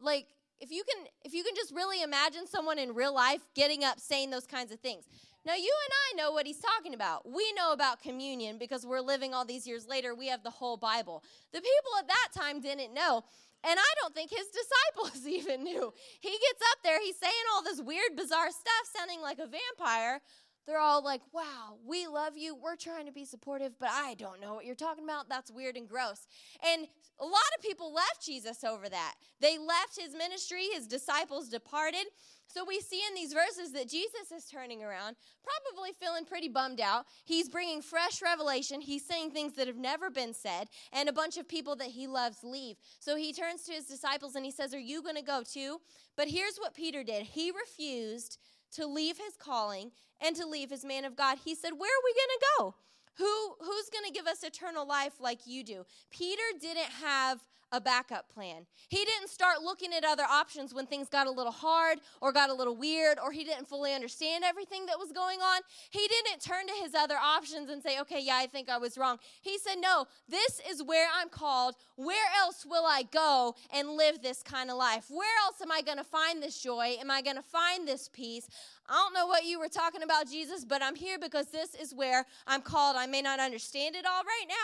like 0.00 0.26
if 0.60 0.70
you 0.70 0.82
can 0.84 1.06
if 1.24 1.32
you 1.34 1.42
can 1.42 1.54
just 1.54 1.74
really 1.74 2.02
imagine 2.02 2.46
someone 2.46 2.78
in 2.78 2.94
real 2.94 3.14
life 3.14 3.40
getting 3.54 3.84
up 3.84 3.98
saying 3.98 4.30
those 4.30 4.46
kinds 4.46 4.72
of 4.72 4.80
things. 4.80 5.04
Now 5.46 5.54
you 5.54 5.72
and 5.84 5.92
i 6.20 6.22
know 6.22 6.32
what 6.32 6.46
he's 6.46 6.60
talking 6.60 6.92
about. 6.94 7.28
We 7.28 7.52
know 7.54 7.72
about 7.72 8.02
communion 8.02 8.58
because 8.58 8.86
we're 8.86 9.00
living 9.00 9.32
all 9.32 9.44
these 9.44 9.66
years 9.66 9.86
later. 9.86 10.14
We 10.14 10.28
have 10.28 10.42
the 10.42 10.50
whole 10.50 10.76
bible. 10.76 11.24
The 11.52 11.60
people 11.60 11.92
at 11.98 12.08
that 12.08 12.28
time 12.34 12.60
didn't 12.60 12.92
know 12.94 13.24
and 13.62 13.78
i 13.78 13.92
don't 14.00 14.14
think 14.14 14.30
his 14.30 14.46
disciples 14.60 15.26
even 15.26 15.64
knew. 15.64 15.92
He 16.20 16.30
gets 16.30 16.62
up 16.72 16.78
there 16.84 17.00
he's 17.00 17.18
saying 17.18 17.32
all 17.54 17.62
this 17.62 17.80
weird 17.80 18.16
bizarre 18.16 18.50
stuff 18.50 18.84
sounding 18.96 19.20
like 19.20 19.38
a 19.38 19.46
vampire 19.46 20.20
they're 20.66 20.80
all 20.80 21.02
like, 21.02 21.22
wow, 21.32 21.78
we 21.86 22.06
love 22.06 22.36
you. 22.36 22.54
We're 22.54 22.76
trying 22.76 23.06
to 23.06 23.12
be 23.12 23.24
supportive, 23.24 23.72
but 23.78 23.90
I 23.92 24.14
don't 24.14 24.40
know 24.40 24.54
what 24.54 24.64
you're 24.64 24.74
talking 24.74 25.04
about. 25.04 25.28
That's 25.28 25.50
weird 25.50 25.76
and 25.76 25.88
gross. 25.88 26.26
And 26.64 26.86
a 27.18 27.24
lot 27.24 27.34
of 27.56 27.62
people 27.62 27.92
left 27.92 28.24
Jesus 28.24 28.64
over 28.64 28.88
that. 28.88 29.14
They 29.40 29.58
left 29.58 29.98
his 29.98 30.14
ministry, 30.14 30.68
his 30.72 30.86
disciples 30.86 31.48
departed. 31.48 32.06
So 32.46 32.64
we 32.64 32.80
see 32.80 33.00
in 33.08 33.14
these 33.14 33.32
verses 33.32 33.72
that 33.72 33.88
Jesus 33.88 34.32
is 34.34 34.46
turning 34.46 34.82
around, 34.82 35.14
probably 35.44 35.92
feeling 36.00 36.24
pretty 36.24 36.48
bummed 36.48 36.80
out. 36.80 37.06
He's 37.24 37.48
bringing 37.48 37.80
fresh 37.80 38.20
revelation. 38.20 38.80
He's 38.80 39.06
saying 39.06 39.30
things 39.30 39.52
that 39.54 39.68
have 39.68 39.76
never 39.76 40.10
been 40.10 40.34
said, 40.34 40.68
and 40.92 41.08
a 41.08 41.12
bunch 41.12 41.36
of 41.36 41.46
people 41.46 41.76
that 41.76 41.88
he 41.88 42.08
loves 42.08 42.42
leave. 42.42 42.76
So 42.98 43.14
he 43.14 43.32
turns 43.32 43.62
to 43.64 43.72
his 43.72 43.84
disciples 43.84 44.34
and 44.34 44.44
he 44.44 44.50
says, 44.50 44.74
Are 44.74 44.80
you 44.80 45.00
going 45.00 45.14
to 45.14 45.22
go 45.22 45.42
too? 45.42 45.80
But 46.16 46.28
here's 46.28 46.58
what 46.58 46.74
Peter 46.74 47.04
did 47.04 47.22
he 47.22 47.52
refused 47.52 48.38
to 48.72 48.86
leave 48.86 49.18
his 49.18 49.36
calling 49.36 49.92
and 50.20 50.36
to 50.36 50.46
leave 50.46 50.70
his 50.70 50.84
man 50.84 51.04
of 51.04 51.16
God. 51.16 51.38
He 51.44 51.54
said, 51.54 51.72
Where 51.72 51.90
are 51.90 52.04
we 52.04 52.14
going 52.14 52.38
to 52.38 52.46
go? 52.58 52.74
Who, 53.18 53.64
who's 53.64 53.90
going 53.90 54.04
to 54.06 54.12
give 54.12 54.26
us 54.26 54.42
eternal 54.42 54.86
life 54.86 55.20
like 55.20 55.46
you 55.46 55.62
do? 55.62 55.84
Peter 56.10 56.42
didn't 56.60 56.90
have 57.02 57.40
a 57.72 57.80
backup 57.80 58.28
plan. 58.28 58.66
He 58.88 59.04
didn't 59.04 59.28
start 59.28 59.62
looking 59.62 59.92
at 59.92 60.04
other 60.04 60.24
options 60.24 60.74
when 60.74 60.86
things 60.86 61.08
got 61.08 61.26
a 61.26 61.30
little 61.30 61.52
hard 61.52 61.98
or 62.20 62.32
got 62.32 62.50
a 62.50 62.54
little 62.54 62.76
weird 62.76 63.18
or 63.22 63.32
he 63.32 63.44
didn't 63.44 63.68
fully 63.68 63.94
understand 63.94 64.44
everything 64.44 64.86
that 64.86 64.98
was 64.98 65.12
going 65.12 65.40
on. 65.40 65.60
He 65.90 66.06
didn't 66.08 66.40
turn 66.40 66.66
to 66.66 66.72
his 66.82 66.94
other 66.94 67.16
options 67.16 67.70
and 67.70 67.82
say, 67.82 68.00
okay, 68.00 68.20
yeah, 68.20 68.36
I 68.36 68.46
think 68.46 68.68
I 68.68 68.78
was 68.78 68.98
wrong. 68.98 69.18
He 69.40 69.58
said, 69.58 69.76
no, 69.80 70.06
this 70.28 70.60
is 70.68 70.82
where 70.82 71.08
I'm 71.14 71.28
called. 71.28 71.76
Where 71.96 72.28
else 72.38 72.66
will 72.68 72.84
I 72.86 73.04
go 73.12 73.54
and 73.72 73.90
live 73.90 74.22
this 74.22 74.42
kind 74.42 74.70
of 74.70 74.76
life? 74.76 75.06
Where 75.08 75.38
else 75.44 75.60
am 75.62 75.70
I 75.70 75.82
going 75.82 75.98
to 75.98 76.04
find 76.04 76.42
this 76.42 76.60
joy? 76.60 76.96
Am 77.00 77.10
I 77.10 77.22
going 77.22 77.36
to 77.36 77.42
find 77.42 77.86
this 77.86 78.08
peace? 78.12 78.48
I 78.88 78.94
don't 78.94 79.14
know 79.14 79.26
what 79.26 79.44
you 79.44 79.60
were 79.60 79.68
talking 79.68 80.02
about, 80.02 80.28
Jesus, 80.28 80.64
but 80.64 80.82
I'm 80.82 80.96
here 80.96 81.18
because 81.18 81.46
this 81.46 81.74
is 81.76 81.94
where 81.94 82.26
I'm 82.46 82.62
called. 82.62 82.96
I 82.96 83.06
may 83.06 83.22
not 83.22 83.38
understand 83.38 83.94
it 83.94 84.04
all 84.04 84.22
right 84.24 84.46
now, 84.48 84.54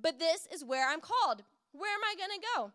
but 0.00 0.18
this 0.18 0.46
is 0.52 0.62
where 0.62 0.86
I'm 0.88 1.00
called. 1.00 1.42
Where 1.72 1.92
am 1.92 2.00
I 2.04 2.14
going 2.16 2.40
to 2.40 2.46
go? 2.56 2.72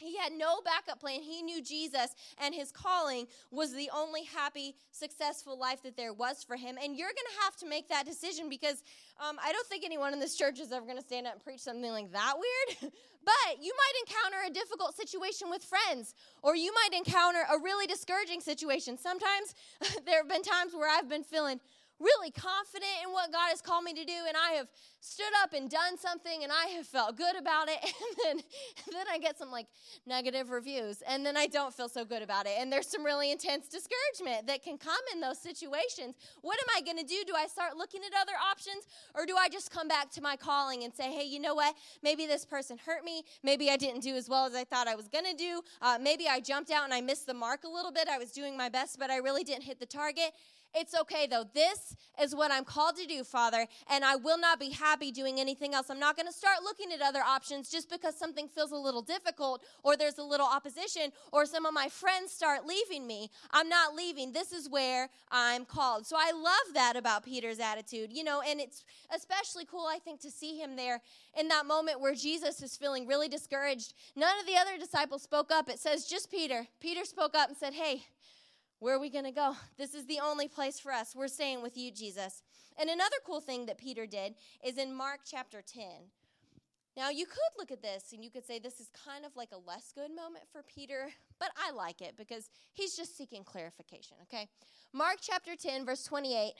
He 0.00 0.16
had 0.16 0.32
no 0.32 0.60
backup 0.64 1.00
plan. 1.00 1.20
He 1.20 1.42
knew 1.42 1.62
Jesus 1.62 2.14
and 2.42 2.54
his 2.54 2.72
calling 2.72 3.26
was 3.50 3.74
the 3.74 3.90
only 3.94 4.24
happy, 4.24 4.74
successful 4.92 5.58
life 5.58 5.82
that 5.82 5.96
there 5.96 6.12
was 6.12 6.42
for 6.42 6.56
him. 6.56 6.78
And 6.82 6.96
you're 6.96 7.08
going 7.08 7.16
to 7.16 7.44
have 7.44 7.56
to 7.56 7.68
make 7.68 7.88
that 7.88 8.06
decision 8.06 8.48
because 8.48 8.82
um, 9.20 9.38
I 9.44 9.52
don't 9.52 9.66
think 9.66 9.84
anyone 9.84 10.12
in 10.12 10.20
this 10.20 10.36
church 10.36 10.58
is 10.58 10.72
ever 10.72 10.86
going 10.86 10.98
to 10.98 11.04
stand 11.04 11.26
up 11.26 11.34
and 11.34 11.44
preach 11.44 11.60
something 11.60 11.90
like 11.90 12.10
that 12.12 12.34
weird. 12.36 12.92
but 13.24 13.62
you 13.62 13.72
might 13.76 14.08
encounter 14.08 14.38
a 14.46 14.50
difficult 14.50 14.96
situation 14.96 15.50
with 15.50 15.62
friends, 15.62 16.14
or 16.42 16.56
you 16.56 16.72
might 16.72 16.96
encounter 16.96 17.40
a 17.52 17.58
really 17.58 17.86
discouraging 17.86 18.40
situation. 18.40 18.96
Sometimes 18.96 19.54
there 20.06 20.18
have 20.18 20.28
been 20.28 20.42
times 20.42 20.72
where 20.74 20.88
I've 20.88 21.08
been 21.08 21.24
feeling 21.24 21.60
really 22.00 22.30
confident 22.30 22.90
in 23.04 23.12
what 23.12 23.30
God 23.30 23.48
has 23.50 23.60
called 23.60 23.84
me 23.84 23.92
to 23.92 24.04
do, 24.04 24.24
and 24.26 24.36
I 24.36 24.52
have 24.52 24.68
stood 25.00 25.32
up 25.42 25.52
and 25.52 25.70
done 25.70 25.98
something, 25.98 26.42
and 26.42 26.50
I 26.50 26.72
have 26.76 26.86
felt 26.86 27.16
good 27.16 27.36
about 27.36 27.68
it, 27.68 27.78
and 27.84 28.16
then, 28.24 28.44
then 28.90 29.06
I 29.12 29.18
get 29.18 29.38
some 29.38 29.50
like 29.50 29.66
negative 30.06 30.50
reviews, 30.50 31.02
and 31.06 31.24
then 31.24 31.36
I 31.36 31.46
don't 31.46 31.72
feel 31.74 31.88
so 31.88 32.04
good 32.04 32.22
about 32.22 32.46
it, 32.46 32.54
and 32.58 32.72
there's 32.72 32.88
some 32.88 33.04
really 33.04 33.30
intense 33.30 33.68
discouragement 33.68 34.46
that 34.46 34.62
can 34.62 34.78
come 34.78 35.00
in 35.12 35.20
those 35.20 35.38
situations. 35.38 36.16
What 36.40 36.58
am 36.58 36.76
I 36.76 36.80
going 36.80 36.98
to 36.98 37.04
do? 37.04 37.22
Do 37.26 37.34
I 37.36 37.46
start 37.46 37.76
looking 37.76 38.00
at 38.04 38.20
other 38.20 38.36
options, 38.50 38.88
or 39.14 39.26
do 39.26 39.36
I 39.36 39.48
just 39.48 39.70
come 39.70 39.86
back 39.86 40.10
to 40.12 40.22
my 40.22 40.36
calling 40.36 40.84
and 40.84 40.94
say, 40.94 41.12
hey, 41.12 41.24
you 41.24 41.38
know 41.38 41.54
what? 41.54 41.74
Maybe 42.02 42.26
this 42.26 42.44
person 42.44 42.78
hurt 42.78 43.04
me. 43.04 43.22
Maybe 43.42 43.70
I 43.70 43.76
didn't 43.76 44.00
do 44.00 44.14
as 44.16 44.28
well 44.28 44.46
as 44.46 44.54
I 44.54 44.64
thought 44.64 44.88
I 44.88 44.94
was 44.94 45.08
going 45.08 45.24
to 45.24 45.36
do. 45.36 45.62
Uh, 45.82 45.98
maybe 46.00 46.26
I 46.28 46.40
jumped 46.40 46.70
out 46.70 46.84
and 46.84 46.94
I 46.94 47.00
missed 47.00 47.26
the 47.26 47.34
mark 47.34 47.64
a 47.64 47.68
little 47.68 47.92
bit. 47.92 48.08
I 48.08 48.18
was 48.18 48.32
doing 48.32 48.56
my 48.56 48.68
best, 48.68 48.98
but 48.98 49.10
I 49.10 49.16
really 49.16 49.44
didn't 49.44 49.64
hit 49.64 49.78
the 49.78 49.86
target. 49.86 50.32
It's 50.74 50.94
okay 50.94 51.26
though. 51.26 51.44
This 51.52 51.96
is 52.20 52.34
what 52.34 52.52
I'm 52.52 52.64
called 52.64 52.96
to 52.96 53.06
do, 53.06 53.24
Father, 53.24 53.66
and 53.90 54.04
I 54.04 54.16
will 54.16 54.38
not 54.38 54.60
be 54.60 54.70
happy 54.70 55.10
doing 55.10 55.40
anything 55.40 55.74
else. 55.74 55.90
I'm 55.90 55.98
not 55.98 56.16
going 56.16 56.26
to 56.26 56.32
start 56.32 56.62
looking 56.62 56.92
at 56.92 57.00
other 57.00 57.20
options 57.20 57.70
just 57.70 57.90
because 57.90 58.16
something 58.16 58.46
feels 58.46 58.70
a 58.70 58.76
little 58.76 59.02
difficult 59.02 59.62
or 59.82 59.96
there's 59.96 60.18
a 60.18 60.22
little 60.22 60.46
opposition 60.46 61.10
or 61.32 61.44
some 61.46 61.66
of 61.66 61.74
my 61.74 61.88
friends 61.88 62.30
start 62.32 62.66
leaving 62.66 63.06
me. 63.06 63.30
I'm 63.50 63.68
not 63.68 63.94
leaving. 63.94 64.32
This 64.32 64.52
is 64.52 64.68
where 64.68 65.08
I'm 65.30 65.64
called. 65.64 66.06
So 66.06 66.16
I 66.18 66.32
love 66.32 66.74
that 66.74 66.96
about 66.96 67.24
Peter's 67.24 67.58
attitude, 67.58 68.12
you 68.12 68.22
know, 68.22 68.42
and 68.46 68.60
it's 68.60 68.84
especially 69.14 69.64
cool, 69.64 69.86
I 69.86 69.98
think, 69.98 70.20
to 70.20 70.30
see 70.30 70.56
him 70.56 70.76
there 70.76 71.00
in 71.38 71.48
that 71.48 71.66
moment 71.66 72.00
where 72.00 72.14
Jesus 72.14 72.62
is 72.62 72.76
feeling 72.76 73.06
really 73.06 73.28
discouraged. 73.28 73.94
None 74.14 74.38
of 74.38 74.46
the 74.46 74.56
other 74.56 74.78
disciples 74.78 75.22
spoke 75.22 75.50
up. 75.50 75.68
It 75.68 75.78
says 75.78 76.06
just 76.06 76.30
Peter. 76.30 76.66
Peter 76.80 77.04
spoke 77.04 77.34
up 77.34 77.48
and 77.48 77.56
said, 77.56 77.74
Hey, 77.74 78.04
where 78.80 78.96
are 78.96 78.98
we 78.98 79.10
going 79.10 79.24
to 79.24 79.30
go? 79.30 79.54
This 79.78 79.94
is 79.94 80.06
the 80.06 80.20
only 80.20 80.48
place 80.48 80.80
for 80.80 80.92
us. 80.92 81.14
We're 81.14 81.28
staying 81.28 81.62
with 81.62 81.76
you, 81.76 81.90
Jesus. 81.92 82.42
And 82.78 82.90
another 82.90 83.16
cool 83.24 83.40
thing 83.40 83.66
that 83.66 83.78
Peter 83.78 84.06
did 84.06 84.34
is 84.64 84.76
in 84.76 84.94
Mark 84.94 85.20
chapter 85.24 85.62
10. 85.62 85.84
Now, 86.96 87.08
you 87.08 87.24
could 87.24 87.38
look 87.58 87.70
at 87.70 87.82
this 87.82 88.12
and 88.12 88.24
you 88.24 88.30
could 88.30 88.44
say 88.44 88.58
this 88.58 88.80
is 88.80 88.90
kind 89.06 89.24
of 89.24 89.36
like 89.36 89.50
a 89.52 89.68
less 89.68 89.92
good 89.94 90.10
moment 90.10 90.44
for 90.50 90.62
Peter, 90.62 91.08
but 91.38 91.50
I 91.56 91.70
like 91.70 92.00
it 92.00 92.14
because 92.16 92.50
he's 92.72 92.96
just 92.96 93.16
seeking 93.16 93.44
clarification, 93.44 94.16
okay? 94.22 94.48
Mark 94.92 95.18
chapter 95.20 95.52
10, 95.56 95.86
verse 95.86 96.04
28. 96.04 96.54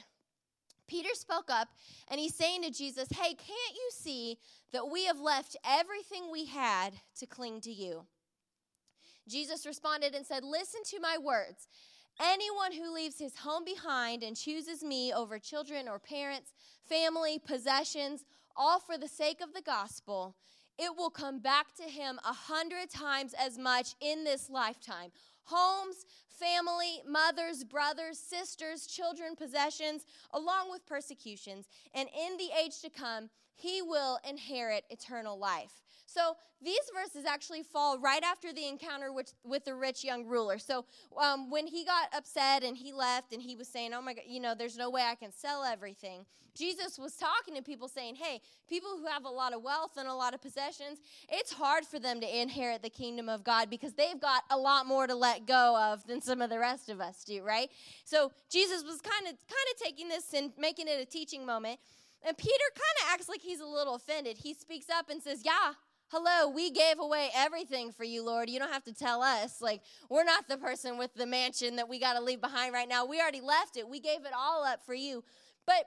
Peter 0.86 1.10
spoke 1.14 1.50
up 1.50 1.68
and 2.08 2.18
he's 2.18 2.34
saying 2.34 2.62
to 2.62 2.70
Jesus, 2.70 3.08
Hey, 3.10 3.34
can't 3.34 3.74
you 3.74 3.90
see 3.92 4.38
that 4.72 4.90
we 4.90 5.04
have 5.06 5.20
left 5.20 5.56
everything 5.64 6.30
we 6.30 6.46
had 6.46 6.94
to 7.18 7.26
cling 7.26 7.60
to 7.62 7.70
you? 7.70 8.06
Jesus 9.28 9.66
responded 9.66 10.14
and 10.14 10.26
said, 10.26 10.42
Listen 10.42 10.80
to 10.86 11.00
my 11.00 11.16
words. 11.16 11.68
Anyone 12.22 12.72
who 12.72 12.92
leaves 12.92 13.18
his 13.18 13.38
home 13.38 13.64
behind 13.64 14.22
and 14.22 14.36
chooses 14.36 14.84
me 14.84 15.10
over 15.10 15.38
children 15.38 15.88
or 15.88 15.98
parents, 15.98 16.52
family, 16.86 17.38
possessions, 17.38 18.26
all 18.54 18.78
for 18.78 18.98
the 18.98 19.08
sake 19.08 19.40
of 19.40 19.54
the 19.54 19.62
gospel, 19.62 20.36
it 20.78 20.94
will 20.94 21.08
come 21.08 21.38
back 21.38 21.74
to 21.76 21.84
him 21.84 22.20
a 22.22 22.32
hundred 22.32 22.90
times 22.90 23.34
as 23.38 23.56
much 23.56 23.94
in 24.02 24.24
this 24.24 24.50
lifetime. 24.50 25.12
Homes, 25.44 26.04
family, 26.28 27.02
mothers, 27.08 27.64
brothers, 27.64 28.18
sisters, 28.18 28.86
children, 28.86 29.34
possessions, 29.34 30.04
along 30.32 30.70
with 30.70 30.84
persecutions. 30.84 31.68
And 31.94 32.08
in 32.08 32.36
the 32.36 32.50
age 32.62 32.82
to 32.82 32.90
come, 32.90 33.30
he 33.54 33.80
will 33.80 34.18
inherit 34.28 34.84
eternal 34.90 35.38
life. 35.38 35.82
So 36.12 36.36
these 36.62 36.80
verses 36.92 37.24
actually 37.24 37.62
fall 37.62 37.98
right 37.98 38.22
after 38.22 38.52
the 38.52 38.66
encounter 38.66 39.12
with, 39.12 39.32
with 39.44 39.64
the 39.64 39.74
rich 39.74 40.04
young 40.04 40.26
ruler. 40.26 40.58
So 40.58 40.84
um, 41.20 41.50
when 41.50 41.66
he 41.66 41.84
got 41.84 42.08
upset 42.14 42.64
and 42.64 42.76
he 42.76 42.92
left 42.92 43.32
and 43.32 43.40
he 43.40 43.54
was 43.54 43.68
saying, 43.68 43.92
Oh 43.94 44.02
my 44.02 44.14
God, 44.14 44.24
you 44.26 44.40
know, 44.40 44.54
there's 44.54 44.76
no 44.76 44.90
way 44.90 45.02
I 45.02 45.14
can 45.14 45.32
sell 45.32 45.62
everything, 45.62 46.26
Jesus 46.54 46.98
was 46.98 47.14
talking 47.14 47.54
to 47.54 47.62
people 47.62 47.86
saying, 47.86 48.16
Hey, 48.16 48.40
people 48.68 48.90
who 48.98 49.06
have 49.06 49.24
a 49.24 49.28
lot 49.28 49.52
of 49.52 49.62
wealth 49.62 49.92
and 49.96 50.08
a 50.08 50.14
lot 50.14 50.34
of 50.34 50.42
possessions, 50.42 50.98
it's 51.28 51.52
hard 51.52 51.84
for 51.84 51.98
them 51.98 52.20
to 52.20 52.40
inherit 52.40 52.82
the 52.82 52.90
kingdom 52.90 53.28
of 53.28 53.44
God 53.44 53.70
because 53.70 53.94
they've 53.94 54.20
got 54.20 54.42
a 54.50 54.58
lot 54.58 54.86
more 54.86 55.06
to 55.06 55.14
let 55.14 55.46
go 55.46 55.78
of 55.80 56.04
than 56.06 56.20
some 56.20 56.42
of 56.42 56.50
the 56.50 56.58
rest 56.58 56.88
of 56.88 57.00
us 57.00 57.22
do, 57.24 57.42
right? 57.42 57.70
So 58.04 58.32
Jesus 58.50 58.82
was 58.82 59.00
kind 59.00 59.26
of 59.26 59.34
kind 59.46 59.66
of 59.74 59.80
taking 59.80 60.08
this 60.08 60.34
and 60.34 60.50
making 60.58 60.88
it 60.88 61.00
a 61.00 61.04
teaching 61.06 61.46
moment. 61.46 61.78
And 62.26 62.36
Peter 62.36 62.64
kind 62.74 63.06
of 63.06 63.14
acts 63.14 63.28
like 63.28 63.40
he's 63.40 63.60
a 63.60 63.66
little 63.66 63.94
offended. 63.94 64.36
He 64.36 64.52
speaks 64.52 64.90
up 64.90 65.08
and 65.08 65.22
says, 65.22 65.42
Yeah, 65.44 65.72
Hello, 66.12 66.50
we 66.50 66.72
gave 66.72 66.98
away 66.98 67.28
everything 67.36 67.92
for 67.92 68.02
you, 68.02 68.24
Lord. 68.24 68.50
You 68.50 68.58
don't 68.58 68.72
have 68.72 68.82
to 68.82 68.92
tell 68.92 69.22
us. 69.22 69.60
Like, 69.60 69.80
we're 70.08 70.24
not 70.24 70.48
the 70.48 70.56
person 70.56 70.98
with 70.98 71.14
the 71.14 71.24
mansion 71.24 71.76
that 71.76 71.88
we 71.88 72.00
got 72.00 72.14
to 72.14 72.20
leave 72.20 72.40
behind 72.40 72.74
right 72.74 72.88
now. 72.88 73.06
We 73.06 73.20
already 73.20 73.40
left 73.40 73.76
it. 73.76 73.88
We 73.88 74.00
gave 74.00 74.24
it 74.24 74.32
all 74.36 74.64
up 74.64 74.84
for 74.84 74.92
you. 74.92 75.22
But 75.66 75.84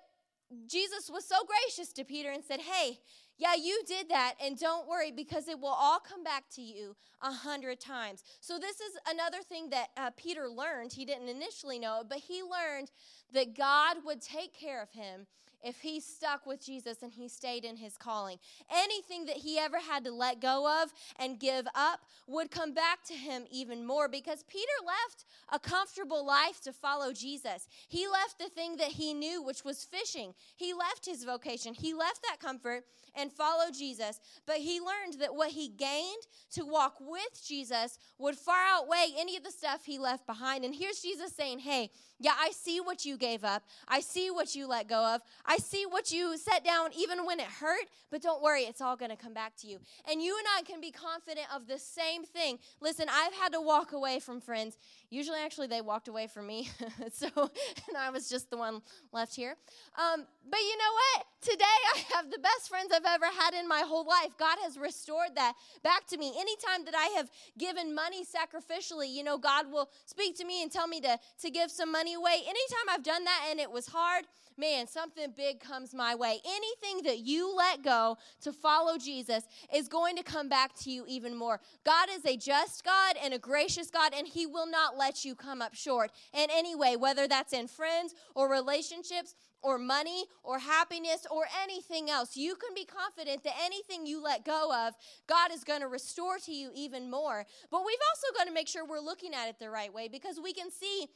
Jesus 0.65 1.09
was 1.11 1.27
so 1.27 1.35
gracious 1.45 1.91
to 1.91 2.05
Peter 2.05 2.31
and 2.31 2.41
said, 2.41 2.61
Hey, 2.61 2.99
yeah, 3.37 3.55
you 3.61 3.81
did 3.85 4.07
that, 4.09 4.35
and 4.41 4.57
don't 4.57 4.87
worry 4.87 5.11
because 5.11 5.49
it 5.49 5.59
will 5.59 5.75
all 5.77 5.99
come 5.99 6.23
back 6.23 6.45
to 6.55 6.61
you 6.61 6.95
a 7.21 7.33
hundred 7.33 7.81
times. 7.81 8.23
So, 8.39 8.57
this 8.57 8.79
is 8.79 8.97
another 9.11 9.43
thing 9.43 9.71
that 9.71 9.87
uh, 9.97 10.11
Peter 10.15 10.47
learned. 10.47 10.93
He 10.93 11.03
didn't 11.03 11.27
initially 11.27 11.79
know 11.79 11.99
it, 11.99 12.07
but 12.07 12.19
he 12.19 12.41
learned 12.43 12.91
that 13.33 13.57
God 13.57 13.97
would 14.05 14.21
take 14.21 14.53
care 14.53 14.81
of 14.81 14.91
him 14.91 15.27
if 15.63 15.79
he 15.79 15.99
stuck 15.99 16.45
with 16.45 16.63
Jesus 16.63 17.01
and 17.01 17.11
he 17.11 17.27
stayed 17.27 17.65
in 17.65 17.77
his 17.77 17.97
calling. 17.97 18.37
Anything 18.71 19.25
that 19.25 19.37
he 19.37 19.57
ever 19.57 19.79
had 19.79 20.03
to 20.05 20.11
let 20.11 20.41
go 20.41 20.81
of 20.83 20.91
and 21.17 21.39
give 21.39 21.65
up 21.75 22.01
would 22.27 22.51
come 22.51 22.73
back 22.73 23.03
to 23.05 23.13
him 23.13 23.43
even 23.51 23.85
more 23.85 24.07
because 24.07 24.43
Peter 24.43 24.65
left 24.85 25.25
a 25.51 25.59
comfortable 25.59 26.25
life 26.25 26.61
to 26.61 26.73
follow 26.73 27.13
Jesus. 27.13 27.67
He 27.87 28.07
left 28.07 28.39
the 28.39 28.49
thing 28.49 28.77
that 28.77 28.89
he 28.89 29.13
knew, 29.13 29.41
which 29.41 29.63
was 29.63 29.83
fishing. 29.83 30.33
He 30.55 30.73
left 30.73 31.05
his 31.05 31.23
vocation, 31.23 31.73
he 31.73 31.93
left 31.93 32.21
that 32.29 32.39
comfort 32.39 32.83
and 33.15 33.31
followed 33.31 33.73
Jesus. 33.73 34.19
But 34.45 34.57
he 34.57 34.79
learned 34.79 35.19
that 35.19 35.35
what 35.35 35.51
he 35.51 35.67
gained 35.67 36.23
to 36.53 36.65
walk 36.65 36.95
with 36.99 37.45
Jesus 37.45 37.97
would 38.17 38.35
far 38.35 38.65
outweigh 38.67 39.13
any 39.17 39.37
of 39.37 39.43
the 39.43 39.51
stuff 39.51 39.85
he 39.85 39.99
left 39.99 40.25
behind. 40.25 40.65
And 40.65 40.73
here's 40.73 40.99
Jesus 40.99 41.33
saying, 41.33 41.59
Hey, 41.59 41.91
yeah, 42.19 42.33
I 42.39 42.51
see 42.51 42.79
what 42.79 43.05
you 43.05 43.17
gave 43.17 43.43
up. 43.43 43.63
I 43.87 43.99
see 43.99 44.31
what 44.31 44.55
you 44.55 44.67
let 44.67 44.87
go 44.87 45.15
of. 45.15 45.21
See 45.57 45.85
what 45.85 46.11
you 46.11 46.37
set 46.37 46.63
down 46.63 46.89
even 46.97 47.25
when 47.25 47.39
it 47.39 47.47
hurt, 47.47 47.85
but 48.11 48.21
don't 48.21 48.41
worry, 48.41 48.63
it's 48.63 48.81
all 48.81 48.95
going 48.95 49.11
to 49.11 49.17
come 49.17 49.33
back 49.33 49.55
to 49.57 49.67
you. 49.67 49.79
And 50.09 50.21
you 50.21 50.37
and 50.37 50.47
I 50.57 50.61
can 50.63 50.81
be 50.81 50.91
confident 50.91 51.47
of 51.53 51.67
the 51.67 51.79
same 51.79 52.23
thing. 52.23 52.59
Listen, 52.81 53.07
I've 53.09 53.33
had 53.33 53.53
to 53.53 53.61
walk 53.61 53.91
away 53.91 54.19
from 54.19 54.41
friends. 54.41 54.77
Usually, 55.13 55.37
actually, 55.37 55.67
they 55.67 55.81
walked 55.81 56.07
away 56.07 56.25
from 56.25 56.47
me. 56.47 56.71
so, 57.13 57.27
and 57.35 57.95
I 57.95 58.09
was 58.09 58.27
just 58.27 58.49
the 58.49 58.57
one 58.57 58.81
left 59.11 59.35
here. 59.35 59.55
Um, 59.95 60.25
but 60.49 60.59
you 60.59 60.75
know 60.75 60.93
what? 60.93 61.25
Today, 61.39 61.63
I 61.93 62.15
have 62.15 62.31
the 62.31 62.39
best 62.39 62.67
friends 62.67 62.91
I've 62.91 63.05
ever 63.05 63.27
had 63.27 63.53
in 63.53 63.67
my 63.67 63.81
whole 63.85 64.07
life. 64.07 64.35
God 64.39 64.57
has 64.63 64.75
restored 64.75 65.35
that 65.35 65.53
back 65.83 66.07
to 66.07 66.17
me. 66.17 66.33
Anytime 66.35 66.83
that 66.85 66.95
I 66.95 67.13
have 67.17 67.29
given 67.59 67.93
money 67.93 68.23
sacrificially, 68.25 69.13
you 69.13 69.23
know, 69.23 69.37
God 69.37 69.71
will 69.71 69.91
speak 70.07 70.35
to 70.37 70.45
me 70.45 70.63
and 70.63 70.71
tell 70.71 70.87
me 70.87 70.99
to, 71.01 71.19
to 71.41 71.51
give 71.51 71.69
some 71.69 71.91
money 71.91 72.17
way. 72.17 72.41
Anytime 72.41 72.89
I've 72.89 73.03
done 73.03 73.23
that 73.25 73.47
and 73.51 73.59
it 73.59 73.69
was 73.69 73.85
hard, 73.85 74.25
man, 74.57 74.87
something 74.87 75.33
big 75.35 75.59
comes 75.59 75.93
my 75.93 76.15
way. 76.15 76.39
Anything 76.45 77.03
that 77.03 77.19
you 77.19 77.55
let 77.55 77.83
go 77.83 78.17
to 78.41 78.51
follow 78.51 78.97
Jesus 78.97 79.43
is 79.73 79.87
going 79.87 80.15
to 80.15 80.23
come 80.23 80.49
back 80.49 80.73
to 80.79 80.91
you 80.91 81.05
even 81.07 81.35
more. 81.35 81.59
God 81.85 82.09
is 82.11 82.25
a 82.25 82.37
just 82.37 82.83
God 82.83 83.15
and 83.23 83.33
a 83.33 83.39
gracious 83.39 83.89
God, 83.89 84.13
and 84.17 84.27
He 84.27 84.45
will 84.45 84.67
not 84.67 84.97
let 84.97 85.02
you 85.25 85.35
come 85.35 85.61
up 85.61 85.73
short 85.73 86.11
in 86.33 86.47
any 86.51 86.75
way, 86.75 86.95
whether 86.95 87.27
that's 87.27 87.53
in 87.53 87.67
friends 87.67 88.13
or 88.35 88.49
relationships 88.49 89.35
or 89.61 89.77
money 89.77 90.25
or 90.43 90.59
happiness 90.59 91.25
or 91.31 91.45
anything 91.63 92.09
else. 92.09 92.35
You 92.35 92.55
can 92.55 92.73
be 92.75 92.85
confident 92.85 93.43
that 93.43 93.53
anything 93.63 94.05
you 94.05 94.21
let 94.21 94.45
go 94.45 94.73
of, 94.87 94.93
God 95.27 95.51
is 95.51 95.63
going 95.63 95.81
to 95.81 95.87
restore 95.87 96.37
to 96.39 96.51
you 96.51 96.71
even 96.75 97.09
more. 97.09 97.45
But 97.71 97.83
we've 97.85 97.97
also 98.09 98.37
got 98.37 98.47
to 98.47 98.53
make 98.53 98.67
sure 98.67 98.85
we're 98.85 98.99
looking 98.99 99.33
at 99.33 99.47
it 99.49 99.59
the 99.59 99.69
right 99.69 99.93
way 99.93 100.07
because 100.07 100.39
we 100.43 100.53
can 100.53 100.69
see 100.69 101.07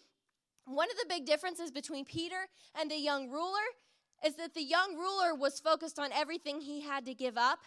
one 0.65 0.89
of 0.91 0.97
the 0.97 1.05
big 1.07 1.25
differences 1.25 1.71
between 1.71 2.05
Peter 2.05 2.47
and 2.79 2.91
the 2.91 2.97
young 2.97 3.29
ruler 3.29 3.67
is 4.25 4.35
that 4.35 4.53
the 4.53 4.63
young 4.63 4.95
ruler 4.95 5.35
was 5.35 5.59
focused 5.59 5.99
on 5.99 6.11
everything 6.11 6.59
he 6.59 6.81
had 6.81 7.05
to 7.05 7.13
give 7.13 7.37
up, 7.37 7.59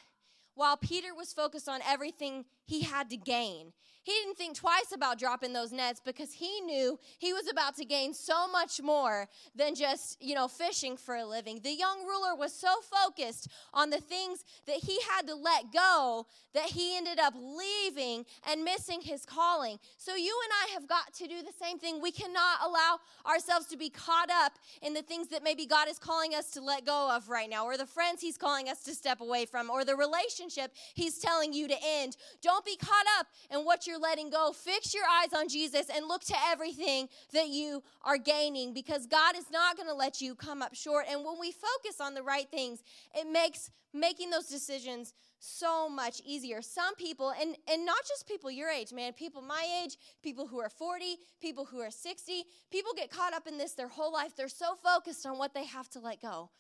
while 0.54 0.76
Peter 0.76 1.14
was 1.14 1.33
focused 1.33 1.68
on 1.68 1.80
everything 1.87 2.44
he 2.70 2.83
had 2.83 3.11
to 3.11 3.16
gain. 3.16 3.72
He 4.02 4.12
didn't 4.12 4.38
think 4.38 4.56
twice 4.56 4.92
about 4.94 5.18
dropping 5.18 5.52
those 5.52 5.72
nets 5.72 6.00
because 6.02 6.33
he 6.33 6.61
knew 6.62 6.98
he 7.18 7.35
was 7.35 7.48
about 7.50 7.76
to 7.76 7.85
gain 7.85 8.14
so 8.14 8.48
much 8.48 8.80
more 8.80 9.28
than 9.54 9.74
just, 9.74 10.22
you 10.22 10.35
know, 10.35 10.48
fishing 10.48 10.96
for 10.96 11.16
a 11.16 11.26
living. 11.26 11.61
The 11.62 11.74
young 11.74 12.06
ruler 12.06 12.35
was 12.35 12.54
so 12.54 12.68
focused 12.80 13.48
on 13.74 13.90
the 13.90 14.00
things 14.00 14.44
that 14.66 14.76
he 14.76 14.98
had 15.11 15.26
to 15.26 15.35
let 15.35 15.72
go 15.72 16.26
that 16.54 16.64
he 16.64 16.96
ended 16.96 17.18
up 17.18 17.35
leaving 17.37 18.24
and 18.50 18.64
missing 18.64 19.00
his 19.02 19.26
calling. 19.26 19.78
So 19.98 20.16
you 20.16 20.37
and 20.44 20.52
I 20.64 20.74
have 20.74 20.88
got 20.88 21.12
to 21.14 21.26
do 21.28 21.42
the 21.42 21.52
same 21.62 21.78
thing. 21.78 22.00
We 22.00 22.11
cannot 22.11 22.61
allow 22.64 23.00
ourselves 23.26 23.66
to 23.66 23.76
be 23.76 23.90
caught 23.90 24.30
up 24.30 24.52
in 24.83 24.94
the 24.94 25.02
things 25.02 25.28
that 25.28 25.44
maybe 25.44 25.66
God 25.66 25.88
is 25.88 25.98
calling 25.98 26.35
us 26.35 26.50
to 26.52 26.62
let 26.62 26.87
go 26.87 27.11
of 27.14 27.28
right 27.28 27.50
now, 27.50 27.66
or 27.66 27.76
the 27.76 27.87
friends 27.87 28.22
he's 28.22 28.38
calling 28.38 28.68
us 28.68 28.83
to 28.85 28.94
step 28.94 29.20
away 29.20 29.44
from, 29.44 29.68
or 29.68 29.85
the 29.85 29.94
relationship 29.94 30.72
he's 30.94 31.18
telling 31.18 31.52
you 31.52 31.68
to 31.68 31.76
end. 31.85 32.16
Don't 32.61 32.79
be 32.79 32.87
caught 32.87 33.07
up 33.18 33.27
in 33.51 33.64
what 33.64 33.87
you're 33.87 33.99
letting 33.99 34.29
go. 34.29 34.53
Fix 34.53 34.92
your 34.92 35.05
eyes 35.05 35.33
on 35.33 35.49
Jesus 35.49 35.87
and 35.94 36.07
look 36.07 36.23
to 36.25 36.35
everything 36.49 37.09
that 37.33 37.49
you 37.49 37.83
are 38.03 38.18
gaining 38.18 38.75
because 38.75 39.07
God 39.07 39.35
is 39.35 39.51
not 39.51 39.77
going 39.77 39.88
to 39.88 39.94
let 39.94 40.20
you 40.20 40.35
come 40.35 40.61
up 40.61 40.75
short. 40.75 41.07
And 41.11 41.25
when 41.25 41.40
we 41.40 41.53
focus 41.53 42.03
on 42.03 42.12
the 42.12 42.23
right 42.23 42.51
things, 42.51 42.83
it 43.14 43.27
makes 43.31 43.70
making 43.94 44.29
those 44.29 44.46
decisions 44.46 45.14
so 45.38 45.88
much 45.88 46.20
easier. 46.23 46.61
Some 46.61 46.94
people, 46.96 47.33
and, 47.40 47.57
and 47.66 47.87
not 47.87 48.01
just 48.07 48.29
people 48.29 48.51
your 48.51 48.68
age, 48.68 48.92
man, 48.92 49.14
people 49.14 49.40
my 49.40 49.66
age, 49.83 49.96
people 50.23 50.46
who 50.46 50.61
are 50.61 50.68
40, 50.68 51.16
people 51.40 51.64
who 51.64 51.81
are 51.81 51.90
60, 51.90 52.44
people 52.70 52.92
get 52.94 53.11
caught 53.11 53.33
up 53.33 53.46
in 53.46 53.57
this 53.57 53.73
their 53.73 53.88
whole 53.88 54.12
life. 54.12 54.37
They're 54.37 54.49
so 54.49 54.75
focused 54.75 55.25
on 55.25 55.38
what 55.38 55.55
they 55.55 55.64
have 55.64 55.88
to 55.90 56.01
let 56.01 56.20
go 56.20 56.51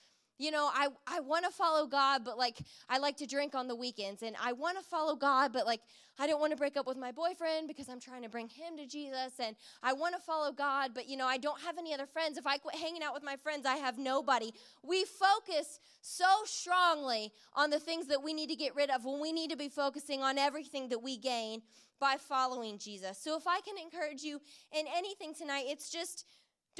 you 0.40 0.50
know, 0.50 0.70
I, 0.72 0.88
I 1.06 1.20
want 1.20 1.44
to 1.44 1.50
follow 1.50 1.86
God, 1.86 2.24
but 2.24 2.38
like 2.38 2.56
I 2.88 2.96
like 2.98 3.18
to 3.18 3.26
drink 3.26 3.54
on 3.54 3.68
the 3.68 3.76
weekends. 3.76 4.22
And 4.22 4.34
I 4.42 4.52
want 4.52 4.78
to 4.78 4.82
follow 4.82 5.14
God, 5.14 5.52
but 5.52 5.66
like 5.66 5.80
I 6.18 6.26
don't 6.26 6.40
want 6.40 6.52
to 6.52 6.56
break 6.56 6.78
up 6.78 6.86
with 6.86 6.96
my 6.96 7.12
boyfriend 7.12 7.68
because 7.68 7.90
I'm 7.90 8.00
trying 8.00 8.22
to 8.22 8.28
bring 8.30 8.48
him 8.48 8.76
to 8.78 8.86
Jesus. 8.86 9.34
And 9.38 9.54
I 9.82 9.92
want 9.92 10.14
to 10.14 10.20
follow 10.20 10.50
God, 10.50 10.92
but 10.94 11.08
you 11.08 11.18
know, 11.18 11.26
I 11.26 11.36
don't 11.36 11.60
have 11.60 11.76
any 11.76 11.92
other 11.92 12.06
friends. 12.06 12.38
If 12.38 12.46
I 12.46 12.56
quit 12.56 12.74
hanging 12.74 13.02
out 13.02 13.12
with 13.12 13.22
my 13.22 13.36
friends, 13.36 13.66
I 13.66 13.76
have 13.76 13.98
nobody. 13.98 14.50
We 14.82 15.04
focus 15.04 15.78
so 16.00 16.26
strongly 16.44 17.32
on 17.54 17.68
the 17.68 17.78
things 17.78 18.06
that 18.06 18.22
we 18.22 18.32
need 18.32 18.48
to 18.48 18.56
get 18.56 18.74
rid 18.74 18.88
of 18.88 19.04
when 19.04 19.20
we 19.20 19.32
need 19.32 19.50
to 19.50 19.56
be 19.56 19.68
focusing 19.68 20.22
on 20.22 20.38
everything 20.38 20.88
that 20.88 21.02
we 21.02 21.18
gain 21.18 21.60
by 22.00 22.16
following 22.16 22.78
Jesus. 22.78 23.18
So 23.18 23.36
if 23.36 23.46
I 23.46 23.60
can 23.60 23.76
encourage 23.76 24.22
you 24.22 24.40
in 24.72 24.86
anything 24.96 25.34
tonight, 25.34 25.66
it's 25.68 25.90
just 25.90 26.24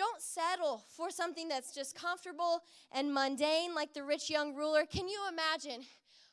don't 0.01 0.23
settle 0.23 0.83
for 0.89 1.11
something 1.11 1.47
that's 1.47 1.75
just 1.75 1.95
comfortable 1.95 2.63
and 2.91 3.13
mundane 3.13 3.75
like 3.75 3.93
the 3.93 4.03
rich 4.03 4.31
young 4.31 4.55
ruler. 4.55 4.87
Can 4.87 5.09
you 5.09 5.21
imagine 5.31 5.85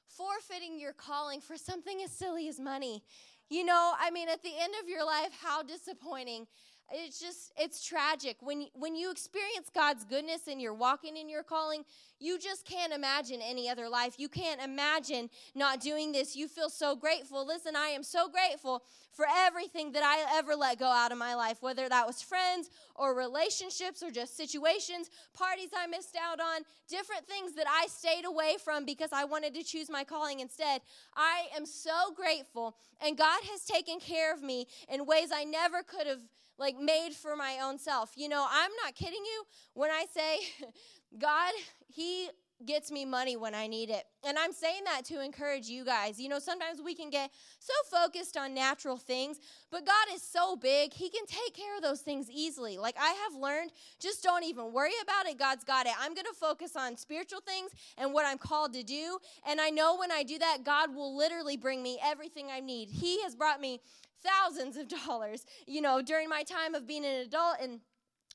forfeiting 0.08 0.80
your 0.80 0.94
calling 0.94 1.42
for 1.42 1.58
something 1.58 2.02
as 2.02 2.12
silly 2.12 2.48
as 2.48 2.62
money? 2.62 3.04
You 3.50 3.66
know, 3.66 3.94
I 4.00 4.10
mean, 4.10 4.30
at 4.30 4.42
the 4.42 4.54
end 4.58 4.74
of 4.82 4.88
your 4.88 5.06
life, 5.06 5.32
how 5.42 5.64
disappointing 5.64 6.48
it's 6.92 7.20
just 7.20 7.52
it's 7.58 7.84
tragic. 7.84 8.38
When 8.42 8.68
when 8.74 8.96
you 8.96 9.12
experience 9.12 9.70
god's 9.74 10.06
goodness 10.06 10.48
and 10.48 10.62
you're 10.62 10.74
walking 10.74 11.18
in 11.18 11.30
your 11.30 11.44
calling 11.44 11.84
you 12.20 12.40
just 12.40 12.66
can't 12.66 12.94
imagine 12.94 13.42
any 13.44 13.70
other 13.70 13.88
life. 13.88 14.16
You 14.18 14.28
can't 14.28 14.60
imagine 14.62 15.30
not 15.54 15.80
doing 15.82 16.12
this. 16.12 16.36
You 16.36 16.48
feel 16.48 16.70
so 16.70 16.96
grateful. 16.96 17.46
Listen 17.46 17.76
i 17.76 17.88
am 17.88 18.04
so 18.04 18.30
grateful 18.30 18.84
for 19.12 19.26
everything 19.46 19.92
that 19.92 20.04
i 20.04 20.38
ever 20.38 20.56
let 20.56 20.78
go 20.78 20.86
out 20.86 21.12
of 21.12 21.18
my 21.18 21.34
life 21.34 21.58
whether 21.62 21.90
that 21.90 22.06
was 22.06 22.22
friends 22.22 22.70
or 22.96 23.16
relationships 23.16 24.04
or 24.04 24.12
just 24.12 24.38
situations 24.38 25.10
parties 25.34 25.70
i 25.76 25.88
missed 25.88 26.16
out 26.22 26.40
on 26.40 26.62
different 26.88 27.26
things 27.28 27.54
that 27.54 27.66
i 27.68 27.88
stayed 27.88 28.26
away 28.26 28.56
from 28.64 28.86
because 28.86 29.10
i 29.12 29.24
wanted 29.24 29.54
to 29.54 29.64
choose 29.64 29.90
my 29.90 30.04
calling 30.04 30.40
instead. 30.40 30.82
I 31.16 31.48
am 31.56 31.66
so 31.66 32.14
grateful 32.16 32.76
and 33.02 33.18
god 33.18 33.42
has 33.52 33.66
taken 33.66 34.00
care 34.00 34.34
of 34.34 34.42
me 34.42 34.68
in 34.90 35.06
ways 35.06 35.30
i 35.34 35.44
never 35.44 35.84
could 35.84 36.08
have 36.08 36.22
like 36.58 36.78
made 36.78 37.14
for 37.14 37.36
my 37.36 37.60
own 37.64 37.80
self. 37.80 38.12
You 38.16 38.30
know, 38.30 38.46
I'm 38.50 38.72
not 38.84 38.96
kidding 38.96 39.24
you 39.24 39.44
when 39.74 39.92
I 39.92 40.06
say 40.14 40.40
God, 41.20 41.54
He 41.88 42.30
gets 42.66 42.92
me 42.92 43.06
money 43.06 43.38
when 43.38 43.54
I 43.54 43.68
need 43.68 43.90
it. 43.90 44.04
And 44.26 44.38
I'm 44.38 44.52
saying 44.52 44.84
that 44.86 45.06
to 45.06 45.24
encourage 45.24 45.68
you 45.68 45.86
guys. 45.86 46.20
You 46.20 46.28
know, 46.28 46.40
sometimes 46.40 46.82
we 46.82 46.96
can 46.96 47.10
get 47.10 47.30
so 47.60 47.74
focused 47.92 48.36
on 48.36 48.54
natural 48.54 48.98
things, 48.98 49.40
but 49.70 49.86
God 49.86 50.14
is 50.14 50.24
so 50.24 50.56
big, 50.56 50.92
He 50.94 51.10
can 51.10 51.26
take 51.28 51.54
care 51.54 51.76
of 51.78 51.84
those 51.84 52.02
things 52.02 52.30
easily. 52.32 52.78
Like 52.78 52.96
I 53.00 53.12
have 53.26 53.40
learned, 53.40 53.72
just 54.00 54.24
don't 54.24 54.44
even 54.44 54.74
worry 54.74 54.94
about 55.04 55.28
it. 55.28 55.38
God's 55.38 55.64
got 55.64 55.86
it. 55.86 55.94
I'm 56.00 56.14
going 56.14 56.26
to 56.26 56.34
focus 56.34 56.76
on 56.76 56.98
spiritual 56.98 57.42
things 57.42 57.72
and 57.98 58.14
what 58.14 58.26
I'm 58.26 58.38
called 58.38 58.74
to 58.74 58.84
do. 58.84 59.20
And 59.48 59.62
I 59.62 59.70
know 59.70 59.98
when 59.98 60.12
I 60.12 60.24
do 60.24 60.40
that, 60.40 60.64
God 60.64 60.96
will 60.96 61.16
literally 61.16 61.58
bring 61.58 61.84
me 61.84 62.00
everything 62.04 62.48
I 62.52 62.60
need. 62.60 62.90
He 62.90 63.22
has 63.22 63.36
brought 63.36 63.62
me 63.62 63.82
thousands 64.24 64.78
of 64.78 64.88
dollars, 65.06 65.46
you 65.66 65.82
know, 65.82 66.02
during 66.02 66.30
my 66.30 66.44
time 66.44 66.76
of 66.76 66.88
being 66.88 67.06
an 67.06 67.22
adult 67.22 67.58
and 67.62 67.80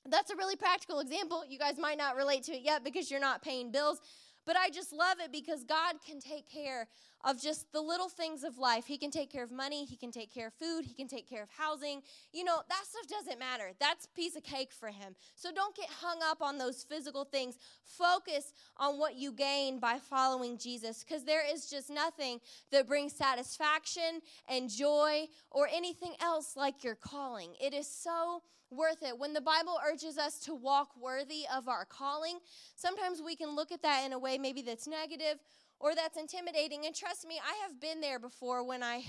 that's 0.08 0.30
a 0.30 0.36
really 0.36 0.56
practical 0.56 1.00
example. 1.00 1.44
You 1.48 1.58
guys 1.58 1.78
might 1.78 1.98
not 1.98 2.16
relate 2.16 2.42
to 2.44 2.52
it 2.52 2.62
yet 2.62 2.82
because 2.82 3.10
you're 3.10 3.20
not 3.20 3.42
paying 3.42 3.70
bills, 3.70 4.00
but 4.44 4.56
I 4.56 4.68
just 4.68 4.92
love 4.92 5.18
it 5.24 5.30
because 5.30 5.62
God 5.64 5.96
can 6.04 6.18
take 6.18 6.50
care 6.50 6.88
of 7.24 7.40
just 7.40 7.72
the 7.72 7.80
little 7.80 8.08
things 8.08 8.44
of 8.44 8.58
life. 8.58 8.86
He 8.86 8.98
can 8.98 9.10
take 9.10 9.30
care 9.30 9.44
of 9.44 9.52
money, 9.52 9.84
He 9.84 9.96
can 9.96 10.10
take 10.10 10.32
care 10.32 10.48
of 10.48 10.54
food, 10.54 10.84
He 10.84 10.94
can 10.94 11.08
take 11.08 11.28
care 11.28 11.42
of 11.42 11.48
housing. 11.56 12.02
You 12.32 12.44
know, 12.44 12.60
that 12.68 12.82
stuff 12.84 13.06
doesn't 13.08 13.38
matter. 13.38 13.70
That's 13.78 14.06
piece 14.06 14.36
of 14.36 14.42
cake 14.42 14.72
for 14.72 14.88
Him. 14.88 15.14
So 15.36 15.50
don't 15.52 15.76
get 15.76 15.88
hung 15.88 16.18
up 16.22 16.42
on 16.42 16.58
those 16.58 16.82
physical 16.82 17.24
things. 17.24 17.56
Focus 17.84 18.52
on 18.76 18.98
what 18.98 19.16
you 19.16 19.32
gain 19.32 19.78
by 19.78 19.98
following 19.98 20.58
Jesus 20.58 21.04
because 21.04 21.24
there 21.24 21.42
is 21.48 21.68
just 21.68 21.90
nothing 21.90 22.40
that 22.70 22.88
brings 22.88 23.12
satisfaction 23.12 24.20
and 24.48 24.68
joy 24.68 25.26
or 25.50 25.68
anything 25.72 26.14
else 26.20 26.56
like 26.56 26.82
your 26.82 26.94
calling. 26.94 27.50
It 27.60 27.72
is 27.74 27.86
so 27.86 28.42
worth 28.72 29.02
it. 29.02 29.18
When 29.18 29.34
the 29.34 29.40
Bible 29.40 29.78
urges 29.86 30.18
us 30.18 30.38
to 30.40 30.54
walk 30.54 30.90
worthy 31.00 31.44
of 31.54 31.68
our 31.68 31.84
calling, 31.84 32.38
sometimes 32.74 33.20
we 33.22 33.36
can 33.36 33.54
look 33.54 33.70
at 33.70 33.82
that 33.82 34.04
in 34.04 34.12
a 34.12 34.18
way 34.18 34.38
maybe 34.38 34.62
that's 34.62 34.86
negative 34.86 35.38
or 35.82 35.94
that's 35.94 36.16
intimidating. 36.16 36.86
And 36.86 36.94
trust 36.94 37.26
me, 37.26 37.38
I 37.44 37.66
have 37.66 37.80
been 37.80 38.00
there 38.00 38.18
before 38.18 38.64
when 38.64 38.82
I 38.82 39.04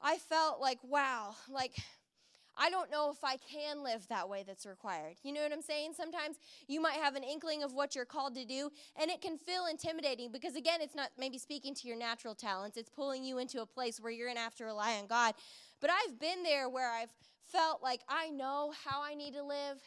I 0.00 0.16
felt 0.16 0.60
like, 0.60 0.78
wow, 0.82 1.34
like 1.48 1.72
I 2.56 2.70
don't 2.70 2.90
know 2.90 3.10
if 3.10 3.22
I 3.22 3.36
can 3.36 3.84
live 3.84 4.08
that 4.08 4.28
way 4.28 4.42
that's 4.44 4.66
required. 4.66 5.16
You 5.22 5.32
know 5.32 5.42
what 5.42 5.52
I'm 5.52 5.62
saying? 5.62 5.92
Sometimes 5.96 6.38
you 6.66 6.80
might 6.80 6.94
have 6.94 7.14
an 7.14 7.22
inkling 7.22 7.62
of 7.62 7.72
what 7.72 7.94
you're 7.94 8.04
called 8.04 8.34
to 8.34 8.44
do, 8.44 8.70
and 9.00 9.10
it 9.10 9.20
can 9.20 9.38
feel 9.38 9.66
intimidating 9.66 10.32
because, 10.32 10.56
again, 10.56 10.80
it's 10.80 10.96
not 10.96 11.10
maybe 11.16 11.38
speaking 11.38 11.74
to 11.76 11.86
your 11.86 11.96
natural 11.96 12.34
talents. 12.34 12.76
It's 12.76 12.90
pulling 12.90 13.22
you 13.22 13.38
into 13.38 13.62
a 13.62 13.66
place 13.66 14.00
where 14.00 14.10
you're 14.10 14.26
going 14.26 14.36
to 14.36 14.42
have 14.42 14.56
to 14.56 14.64
rely 14.64 14.96
on 15.00 15.06
God. 15.06 15.34
But 15.80 15.90
I've 15.90 16.18
been 16.18 16.42
there 16.42 16.68
where 16.68 16.90
I've 16.90 17.12
felt 17.46 17.80
like 17.80 18.00
I 18.08 18.30
know 18.30 18.72
how 18.84 19.02
I 19.02 19.14
need 19.14 19.34
to 19.34 19.42
live, 19.44 19.80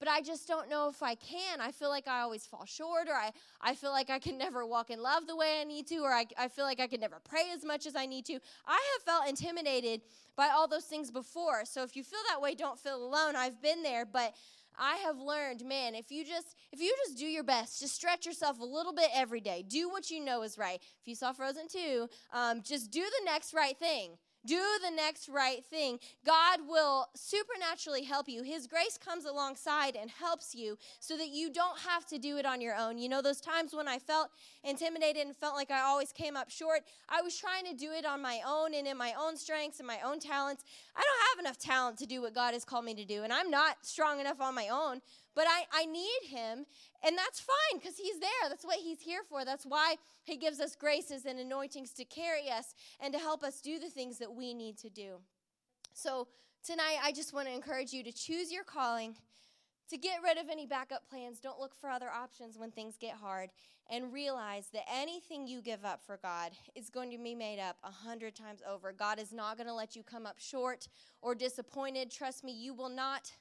but 0.00 0.08
I 0.08 0.22
just 0.22 0.48
don't 0.48 0.68
know 0.68 0.88
if 0.88 1.02
I 1.02 1.14
can. 1.14 1.60
I 1.60 1.70
feel 1.70 1.90
like 1.90 2.08
I 2.08 2.22
always 2.22 2.46
fall 2.46 2.64
short, 2.64 3.06
or 3.06 3.14
I, 3.14 3.30
I 3.60 3.74
feel 3.74 3.90
like 3.90 4.10
I 4.10 4.18
can 4.18 4.36
never 4.38 4.66
walk 4.66 4.90
in 4.90 5.00
love 5.00 5.26
the 5.26 5.36
way 5.36 5.58
I 5.60 5.64
need 5.64 5.86
to, 5.88 5.98
or 5.98 6.12
I, 6.12 6.24
I 6.36 6.48
feel 6.48 6.64
like 6.64 6.80
I 6.80 6.88
can 6.88 7.00
never 7.00 7.20
pray 7.22 7.44
as 7.54 7.64
much 7.64 7.86
as 7.86 7.94
I 7.94 8.06
need 8.06 8.24
to. 8.26 8.40
I 8.66 8.80
have 8.94 9.02
felt 9.04 9.28
intimidated 9.28 10.00
by 10.36 10.48
all 10.48 10.66
those 10.66 10.86
things 10.86 11.10
before. 11.10 11.64
So 11.66 11.82
if 11.82 11.94
you 11.94 12.02
feel 12.02 12.20
that 12.30 12.40
way, 12.40 12.54
don't 12.54 12.78
feel 12.78 12.96
alone. 12.96 13.36
I've 13.36 13.60
been 13.62 13.82
there, 13.82 14.06
but 14.06 14.34
I 14.78 14.96
have 15.04 15.18
learned, 15.18 15.64
man, 15.66 15.94
if 15.94 16.10
you 16.10 16.24
just 16.24 16.56
if 16.72 16.80
you 16.80 16.94
just 17.04 17.18
do 17.18 17.26
your 17.26 17.44
best, 17.44 17.80
just 17.80 17.94
stretch 17.94 18.24
yourself 18.24 18.60
a 18.60 18.64
little 18.64 18.94
bit 18.94 19.10
every 19.14 19.40
day. 19.40 19.62
Do 19.66 19.90
what 19.90 20.10
you 20.10 20.24
know 20.24 20.42
is 20.42 20.56
right. 20.56 20.80
If 20.80 21.06
you 21.06 21.14
saw 21.14 21.32
Frozen 21.32 21.68
2, 21.68 22.08
um, 22.32 22.62
just 22.62 22.90
do 22.90 23.02
the 23.02 23.24
next 23.24 23.52
right 23.52 23.76
thing. 23.78 24.12
Do 24.46 24.62
the 24.82 24.90
next 24.90 25.28
right 25.28 25.64
thing. 25.64 25.98
God 26.24 26.60
will 26.66 27.06
supernaturally 27.14 28.04
help 28.04 28.28
you. 28.28 28.42
His 28.42 28.66
grace 28.66 28.96
comes 28.96 29.26
alongside 29.26 29.96
and 29.96 30.10
helps 30.10 30.54
you 30.54 30.78
so 30.98 31.16
that 31.18 31.28
you 31.28 31.52
don't 31.52 31.78
have 31.80 32.06
to 32.06 32.18
do 32.18 32.38
it 32.38 32.46
on 32.46 32.60
your 32.60 32.74
own. 32.74 32.96
You 32.96 33.10
know, 33.10 33.20
those 33.20 33.40
times 33.40 33.74
when 33.74 33.86
I 33.86 33.98
felt 33.98 34.30
intimidated 34.64 35.26
and 35.26 35.36
felt 35.36 35.54
like 35.54 35.70
I 35.70 35.80
always 35.80 36.10
came 36.10 36.36
up 36.36 36.50
short, 36.50 36.80
I 37.08 37.20
was 37.20 37.36
trying 37.36 37.66
to 37.66 37.74
do 37.74 37.92
it 37.92 38.06
on 38.06 38.22
my 38.22 38.40
own 38.46 38.72
and 38.72 38.86
in 38.86 38.96
my 38.96 39.12
own 39.20 39.36
strengths 39.36 39.78
and 39.78 39.86
my 39.86 39.98
own 40.04 40.20
talents. 40.20 40.64
I 40.96 41.00
don't 41.00 41.28
have 41.30 41.44
enough 41.44 41.58
talent 41.58 41.98
to 41.98 42.06
do 42.06 42.22
what 42.22 42.34
God 42.34 42.54
has 42.54 42.64
called 42.64 42.86
me 42.86 42.94
to 42.94 43.04
do, 43.04 43.22
and 43.22 43.32
I'm 43.32 43.50
not 43.50 43.76
strong 43.82 44.20
enough 44.20 44.40
on 44.40 44.54
my 44.54 44.68
own, 44.68 45.00
but 45.34 45.46
I, 45.48 45.64
I 45.72 45.86
need 45.86 46.20
Him, 46.28 46.66
and 47.04 47.16
that's 47.16 47.40
fine 47.40 47.80
because 47.80 47.96
He's 47.96 48.18
there. 48.18 48.48
That's 48.48 48.64
what 48.64 48.78
He's 48.78 49.00
here 49.00 49.22
for. 49.28 49.44
That's 49.44 49.64
why 49.64 49.96
He 50.24 50.36
gives 50.36 50.60
us 50.60 50.76
graces 50.76 51.24
and 51.24 51.38
anointings 51.38 51.92
to 51.94 52.04
carry 52.04 52.50
us 52.50 52.74
and 53.00 53.12
to 53.12 53.18
help 53.18 53.42
us 53.42 53.60
do 53.60 53.78
the 53.78 53.90
things 53.90 54.18
that 54.18 54.32
we 54.32 54.54
need 54.54 54.76
to 54.78 54.90
do. 54.90 55.16
So, 55.92 56.28
tonight, 56.64 56.98
I 57.02 57.12
just 57.12 57.32
want 57.32 57.48
to 57.48 57.54
encourage 57.54 57.92
you 57.92 58.02
to 58.04 58.12
choose 58.12 58.52
your 58.52 58.64
calling, 58.64 59.16
to 59.88 59.96
get 59.96 60.22
rid 60.22 60.38
of 60.38 60.48
any 60.50 60.66
backup 60.66 61.08
plans. 61.08 61.40
Don't 61.40 61.60
look 61.60 61.74
for 61.74 61.90
other 61.90 62.10
options 62.10 62.58
when 62.58 62.70
things 62.70 62.96
get 62.98 63.14
hard, 63.14 63.50
and 63.90 64.12
realize 64.12 64.68
that 64.72 64.84
anything 64.92 65.46
you 65.46 65.60
give 65.60 65.84
up 65.84 66.00
for 66.04 66.16
God 66.22 66.52
is 66.76 66.90
going 66.90 67.10
to 67.10 67.18
be 67.18 67.34
made 67.34 67.58
up 67.58 67.76
a 67.82 67.90
hundred 67.90 68.36
times 68.36 68.62
over. 68.68 68.92
God 68.92 69.18
is 69.18 69.32
not 69.32 69.56
going 69.56 69.66
to 69.66 69.74
let 69.74 69.96
you 69.96 70.02
come 70.02 70.26
up 70.26 70.38
short 70.38 70.86
or 71.22 71.34
disappointed. 71.34 72.10
Trust 72.10 72.44
me, 72.44 72.52
you 72.52 72.72
will 72.72 72.88
not 72.88 73.32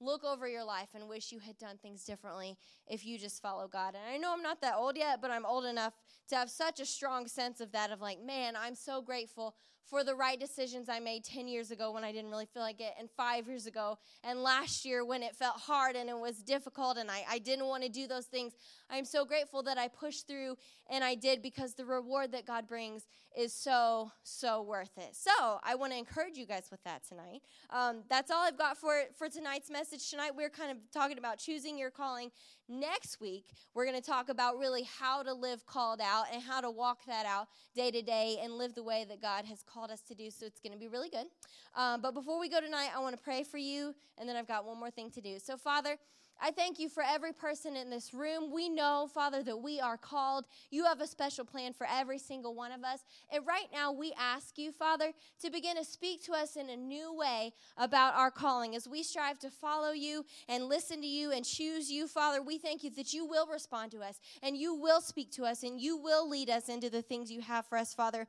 look 0.00 0.24
over 0.24 0.48
your 0.48 0.64
life 0.64 0.88
and 0.94 1.08
wish 1.08 1.32
you 1.32 1.38
had 1.40 1.58
done 1.58 1.76
things 1.78 2.04
differently 2.04 2.56
if 2.86 3.04
you 3.04 3.18
just 3.18 3.42
follow 3.42 3.68
God. 3.68 3.94
And 3.94 4.04
I 4.08 4.16
know 4.16 4.32
I'm 4.32 4.42
not 4.42 4.60
that 4.60 4.76
old 4.76 4.96
yet, 4.96 5.20
but 5.20 5.30
I'm 5.30 5.46
old 5.46 5.64
enough 5.64 5.94
to 6.28 6.36
have 6.36 6.50
such 6.50 6.80
a 6.80 6.86
strong 6.86 7.26
sense 7.26 7.60
of 7.60 7.72
that 7.72 7.90
of 7.90 8.00
like, 8.00 8.20
man, 8.22 8.54
I'm 8.56 8.74
so 8.74 9.02
grateful 9.02 9.54
for 9.88 10.04
the 10.04 10.14
right 10.14 10.38
decisions 10.38 10.88
I 10.88 11.00
made 11.00 11.24
10 11.24 11.48
years 11.48 11.70
ago 11.70 11.92
when 11.92 12.04
I 12.04 12.12
didn't 12.12 12.30
really 12.30 12.46
feel 12.46 12.62
like 12.62 12.80
it, 12.80 12.94
and 12.98 13.08
five 13.16 13.46
years 13.46 13.66
ago, 13.66 13.98
and 14.22 14.42
last 14.42 14.84
year 14.84 15.04
when 15.04 15.22
it 15.22 15.34
felt 15.34 15.56
hard 15.56 15.96
and 15.96 16.08
it 16.10 16.18
was 16.18 16.42
difficult 16.42 16.98
and 16.98 17.10
I, 17.10 17.24
I 17.28 17.38
didn't 17.38 17.66
want 17.66 17.82
to 17.84 17.88
do 17.88 18.06
those 18.06 18.26
things. 18.26 18.54
I'm 18.90 19.04
so 19.04 19.24
grateful 19.24 19.62
that 19.64 19.78
I 19.78 19.88
pushed 19.88 20.26
through 20.26 20.56
and 20.90 21.02
I 21.02 21.14
did 21.14 21.42
because 21.42 21.74
the 21.74 21.84
reward 21.84 22.32
that 22.32 22.46
God 22.46 22.66
brings 22.66 23.06
is 23.36 23.54
so, 23.54 24.10
so 24.22 24.62
worth 24.62 24.96
it. 24.98 25.14
So 25.14 25.60
I 25.62 25.74
want 25.74 25.92
to 25.92 25.98
encourage 25.98 26.36
you 26.36 26.46
guys 26.46 26.68
with 26.70 26.82
that 26.84 27.06
tonight. 27.06 27.42
Um, 27.70 28.02
that's 28.08 28.30
all 28.30 28.44
I've 28.44 28.58
got 28.58 28.76
for, 28.76 29.02
for 29.16 29.28
tonight's 29.28 29.70
message. 29.70 30.10
Tonight, 30.10 30.32
we're 30.34 30.50
kind 30.50 30.70
of 30.70 30.78
talking 30.92 31.18
about 31.18 31.38
choosing 31.38 31.78
your 31.78 31.90
calling 31.90 32.30
Next 32.68 33.18
week, 33.18 33.46
we're 33.72 33.86
going 33.86 33.98
to 33.98 34.06
talk 34.06 34.28
about 34.28 34.58
really 34.58 34.82
how 34.82 35.22
to 35.22 35.32
live 35.32 35.64
called 35.64 36.00
out 36.02 36.26
and 36.30 36.42
how 36.42 36.60
to 36.60 36.70
walk 36.70 36.98
that 37.06 37.24
out 37.24 37.48
day 37.74 37.90
to 37.90 38.02
day 38.02 38.38
and 38.42 38.52
live 38.58 38.74
the 38.74 38.82
way 38.82 39.06
that 39.08 39.22
God 39.22 39.46
has 39.46 39.62
called 39.62 39.90
us 39.90 40.02
to 40.02 40.14
do. 40.14 40.30
So 40.30 40.44
it's 40.44 40.60
going 40.60 40.74
to 40.74 40.78
be 40.78 40.86
really 40.86 41.08
good. 41.08 41.26
Um, 41.74 42.02
but 42.02 42.12
before 42.12 42.38
we 42.38 42.50
go 42.50 42.60
tonight, 42.60 42.90
I 42.94 43.00
want 43.00 43.16
to 43.16 43.22
pray 43.22 43.42
for 43.42 43.56
you, 43.56 43.94
and 44.18 44.28
then 44.28 44.36
I've 44.36 44.46
got 44.46 44.66
one 44.66 44.78
more 44.78 44.90
thing 44.90 45.10
to 45.12 45.20
do. 45.22 45.38
So, 45.38 45.56
Father, 45.56 45.96
I 46.40 46.52
thank 46.52 46.78
you 46.78 46.88
for 46.88 47.02
every 47.02 47.32
person 47.32 47.76
in 47.76 47.90
this 47.90 48.14
room. 48.14 48.52
We 48.52 48.68
know, 48.68 49.08
Father, 49.12 49.42
that 49.42 49.56
we 49.56 49.80
are 49.80 49.96
called. 49.96 50.46
You 50.70 50.84
have 50.84 51.00
a 51.00 51.06
special 51.06 51.44
plan 51.44 51.72
for 51.72 51.86
every 51.90 52.18
single 52.18 52.54
one 52.54 52.70
of 52.70 52.84
us. 52.84 53.00
And 53.32 53.46
right 53.46 53.66
now, 53.72 53.92
we 53.92 54.12
ask 54.18 54.56
you, 54.56 54.70
Father, 54.70 55.12
to 55.42 55.50
begin 55.50 55.76
to 55.76 55.84
speak 55.84 56.22
to 56.24 56.32
us 56.32 56.56
in 56.56 56.70
a 56.70 56.76
new 56.76 57.12
way 57.12 57.52
about 57.76 58.14
our 58.14 58.30
calling. 58.30 58.76
As 58.76 58.88
we 58.88 59.02
strive 59.02 59.38
to 59.40 59.50
follow 59.50 59.90
you 59.90 60.24
and 60.48 60.66
listen 60.66 61.00
to 61.00 61.06
you 61.06 61.32
and 61.32 61.44
choose 61.44 61.90
you, 61.90 62.06
Father, 62.06 62.40
we 62.40 62.58
thank 62.58 62.84
you 62.84 62.90
that 62.90 63.12
you 63.12 63.26
will 63.26 63.46
respond 63.46 63.90
to 63.92 64.00
us 64.00 64.20
and 64.42 64.56
you 64.56 64.74
will 64.74 65.00
speak 65.00 65.32
to 65.32 65.44
us 65.44 65.64
and 65.64 65.80
you 65.80 65.96
will 65.96 66.28
lead 66.28 66.50
us 66.50 66.68
into 66.68 66.88
the 66.88 67.02
things 67.02 67.32
you 67.32 67.40
have 67.40 67.66
for 67.66 67.78
us, 67.78 67.94
Father. 67.94 68.28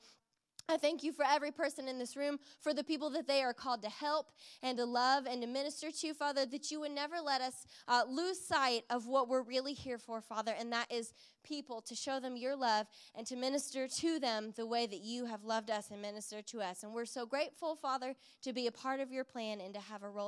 I 0.70 0.78
thank 0.78 1.04
you 1.04 1.12
for 1.12 1.26
every 1.28 1.50
person 1.52 1.88
in 1.88 1.98
this 1.98 2.16
room, 2.16 2.38
for 2.60 2.76
the 2.76 2.84
people 2.84 3.10
that 3.12 3.26
they 3.26 3.42
are 3.42 3.54
called 3.56 3.82
to 3.82 3.90
help 3.90 4.28
and 4.62 4.78
to 4.78 4.86
love 4.86 5.26
and 5.26 5.42
to 5.42 5.48
minister 5.48 5.90
to, 5.90 6.14
Father, 6.14 6.46
that 6.46 6.70
you 6.70 6.80
would 6.82 6.92
never 6.92 7.16
let 7.20 7.42
us 7.42 7.66
uh, 7.88 8.04
lose 8.08 8.40
sight 8.40 8.84
of 8.92 9.08
what 9.08 9.28
we're 9.28 9.42
really 9.42 9.74
here 9.74 9.98
for, 9.98 10.22
Father, 10.22 10.54
and 10.58 10.72
that 10.72 10.92
is 10.92 11.12
people 11.44 11.82
to 11.82 11.96
show 11.96 12.20
them 12.20 12.38
your 12.38 12.56
love 12.56 12.86
and 13.16 13.26
to 13.26 13.36
minister 13.36 13.88
to 13.88 14.20
them 14.20 14.54
the 14.58 14.66
way 14.66 14.86
that 14.86 15.00
you 15.02 15.26
have 15.26 15.44
loved 15.44 15.72
us 15.72 15.90
and 15.90 16.04
ministered 16.04 16.46
to 16.46 16.60
us. 16.62 16.84
And 16.84 16.94
we're 16.94 17.06
so 17.06 17.26
grateful, 17.26 17.76
Father, 17.76 18.14
to 18.44 18.54
be 18.54 18.68
a 18.68 18.72
part 18.72 19.00
of 19.00 19.12
your 19.12 19.24
plan 19.24 19.60
and 19.62 19.74
to 19.74 19.80
have 19.80 20.04
a 20.04 20.10
role. 20.10 20.28